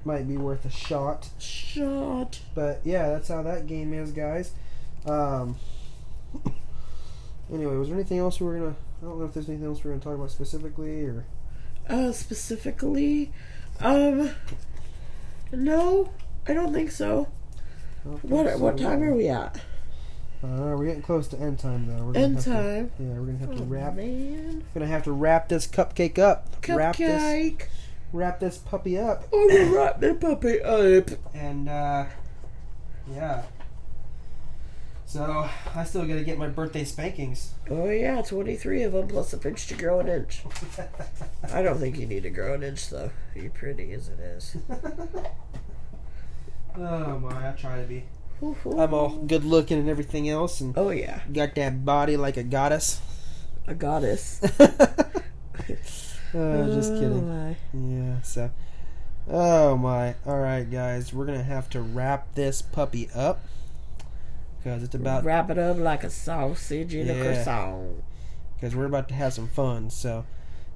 might 0.04 0.26
be 0.26 0.36
worth 0.36 0.64
a 0.64 0.70
shot. 0.70 1.28
Shot. 1.38 2.40
But 2.54 2.80
yeah, 2.84 3.08
that's 3.10 3.28
how 3.28 3.42
that 3.42 3.66
game 3.66 3.92
is, 3.94 4.10
guys. 4.12 4.52
Um, 5.06 5.56
anyway, 7.52 7.76
was 7.76 7.88
there 7.88 7.96
anything 7.96 8.18
else 8.18 8.40
we 8.40 8.46
were 8.46 8.54
gonna? 8.58 8.74
I 9.02 9.04
don't 9.04 9.18
know 9.18 9.24
if 9.26 9.34
there's 9.34 9.48
anything 9.48 9.66
else 9.66 9.82
we 9.84 9.90
are 9.90 9.94
gonna 9.94 10.02
talk 10.04 10.14
about 10.14 10.30
specifically, 10.30 11.04
or 11.04 11.24
Uh, 11.88 12.12
specifically, 12.12 13.32
um, 13.80 14.30
no, 15.52 16.10
I 16.46 16.54
don't 16.54 16.72
think 16.72 16.90
so. 16.90 17.28
Don't 18.04 18.18
think 18.20 18.32
What 18.32 18.46
so. 18.48 18.58
what 18.58 18.78
time 18.78 19.02
are 19.02 19.14
we 19.14 19.28
at? 19.28 19.60
Uh, 20.44 20.74
we're 20.76 20.86
getting 20.86 21.02
close 21.02 21.28
to 21.28 21.38
end 21.38 21.58
time 21.58 21.86
though. 21.86 22.04
We're 22.06 22.16
End 22.16 22.34
have 22.36 22.44
to- 22.44 22.50
time. 22.50 22.90
yeah, 22.98 23.06
we're 23.18 23.26
gonna 23.26 23.38
have 23.38 23.56
to 23.56 23.62
Oh, 23.62 23.66
wrap. 23.66 23.94
man. 23.94 24.64
Gonna 24.74 24.86
have 24.86 25.04
to 25.04 25.12
wrap 25.12 25.48
this 25.48 25.66
cupcake 25.68 26.18
up. 26.18 26.48
Wrap 26.68 26.96
this. 26.96 27.22
Cupcake. 27.22 27.62
Wrap 28.12 28.40
this 28.40 28.58
puppy 28.58 28.98
up. 28.98 29.24
Oh, 29.32 29.72
wrap 29.74 30.00
the 30.00 30.14
puppy 30.14 30.60
up. 30.60 31.10
And 31.32 31.68
uh, 31.68 32.06
yeah. 33.10 33.42
So 35.06 35.48
I 35.74 35.84
still 35.84 36.06
gotta 36.06 36.24
get 36.24 36.38
my 36.38 36.48
birthday 36.48 36.84
spankings. 36.84 37.52
Oh 37.70 37.88
yeah, 37.90 38.20
twenty 38.22 38.56
three 38.56 38.82
of 38.82 38.92
them 38.92 39.06
plus 39.08 39.32
a 39.32 39.38
pinch 39.38 39.66
to 39.68 39.74
grow 39.74 40.00
an 40.00 40.08
inch. 40.08 40.42
I 41.52 41.62
don't 41.62 41.78
think 41.78 41.98
you 41.98 42.06
need 42.06 42.22
to 42.24 42.30
grow 42.30 42.54
an 42.54 42.62
inch 42.62 42.88
though. 42.90 43.10
You're 43.36 43.50
pretty 43.50 43.92
as 43.92 44.08
it 44.08 44.18
is. 44.20 44.56
oh 46.78 47.18
my, 47.18 47.48
I 47.48 47.52
try 47.52 47.80
to 47.80 47.86
be. 47.86 48.04
I'm 48.42 48.92
all 48.92 49.18
good 49.18 49.44
looking 49.44 49.78
and 49.78 49.88
everything 49.88 50.28
else, 50.28 50.60
and 50.60 50.76
Oh 50.76 50.90
yeah, 50.90 51.20
got 51.32 51.54
that 51.54 51.84
body 51.84 52.16
like 52.16 52.36
a 52.36 52.42
goddess. 52.42 53.00
a 53.68 53.74
goddess. 53.74 54.40
oh, 56.34 56.74
just 56.74 56.92
Oh, 56.92 56.98
kidding. 56.98 57.28
my. 57.28 57.56
Yeah, 57.72 58.20
so. 58.22 58.50
Oh 59.30 59.76
my. 59.76 60.16
Alright, 60.26 60.70
guys. 60.70 61.12
We're 61.12 61.26
gonna 61.26 61.42
have 61.44 61.70
to 61.70 61.80
wrap 61.80 62.34
this 62.34 62.62
puppy 62.62 63.08
up. 63.14 63.44
Because 64.58 64.82
it's 64.82 64.94
about. 64.94 65.24
Wrap 65.24 65.50
it 65.50 65.58
up 65.58 65.76
like 65.78 66.02
a 66.04 66.10
sausage 66.10 66.94
in 66.94 67.08
a 67.08 67.22
croissant. 67.22 68.02
Because 68.56 68.74
we're 68.74 68.86
about 68.86 69.08
to 69.08 69.14
have 69.14 69.32
some 69.32 69.48
fun. 69.48 69.90
So, 69.90 70.24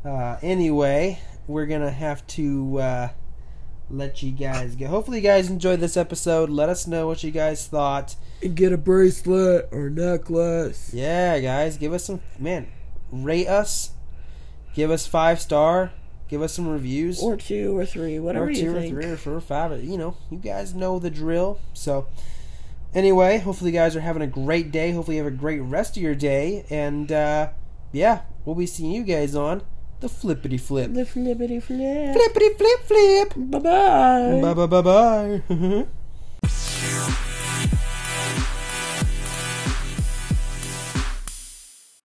uh, 0.05 0.37
anyway, 0.43 1.21
we're 1.49 1.67
gonna 1.67 1.91
have 1.91 2.25
to 2.29 2.79
uh, 2.79 3.09
let 3.91 4.23
you 4.23 4.33
guys 4.33 4.75
go. 4.77 4.87
Hopefully, 4.87 5.19
you 5.19 5.23
guys 5.23 5.51
enjoyed 5.51 5.81
this 5.81 5.97
episode. 5.97 6.51
Let 6.51 6.69
us 6.69 6.87
know 6.87 7.07
what 7.07 7.23
you 7.23 7.31
guys 7.31 7.67
thought. 7.67 8.17
And 8.43 8.55
get 8.55 8.73
a 8.73 8.77
bracelet 8.77 9.69
or 9.71 9.91
necklace. 9.91 10.93
Yeah, 10.93 11.39
guys, 11.41 11.77
give 11.77 11.93
us 11.93 12.05
some. 12.05 12.21
Man, 12.39 12.69
rate 13.11 13.49
us. 13.49 13.93
Give 14.75 14.91
us 14.91 15.07
five 15.07 15.41
star. 15.41 15.93
Give 16.29 16.43
us 16.43 16.53
some 16.53 16.69
reviews. 16.69 17.21
Or 17.21 17.37
two 17.37 17.79
or 17.79 17.87
three, 17.87 18.19
whatever 18.19 18.47
or 18.47 18.53
two 18.53 18.61
you 18.61 18.77
or 18.77 18.81
think. 18.81 18.93
three 18.93 19.07
or 19.07 19.17
four 19.17 19.35
or 19.35 19.41
five. 19.41 19.85
You 19.85 19.97
know, 19.97 20.17
you 20.31 20.39
guys 20.39 20.75
know 20.75 20.99
the 20.99 21.11
drill. 21.11 21.61
So, 21.73 22.09
anyway, 22.95 23.39
hopefully 23.39 23.71
you 23.71 23.77
guys 23.77 23.95
are 23.95 24.01
having 24.01 24.23
a 24.23 24.27
great 24.27 24.73
day. 24.73 24.91
Hopefully 24.91 25.17
you 25.19 25.25
have 25.25 25.33
a 25.33 25.37
great 25.37 25.61
rest 25.61 25.97
of 25.97 26.03
your 26.03 26.17
day. 26.17 26.67
And 26.69 27.13
uh, 27.13 27.51
yeah, 27.93 28.23
we'll 28.45 28.57
be 28.57 28.67
seeing 28.67 28.91
you 28.91 29.05
guys 29.05 29.37
on 29.37 29.63
the 30.01 30.09
flippity 30.09 30.59
flip. 30.59 30.93
The 30.93 31.05
flippity 31.05 31.61
flip. 31.61 32.15
Flippity 32.15 32.51
flip 32.59 32.81
flip. 32.85 33.29
Bye 33.37 33.59
bye. 33.59 34.41
Bye 34.43 34.55
bye 34.55 34.67
bye 34.73 34.83
bye. 34.83 35.87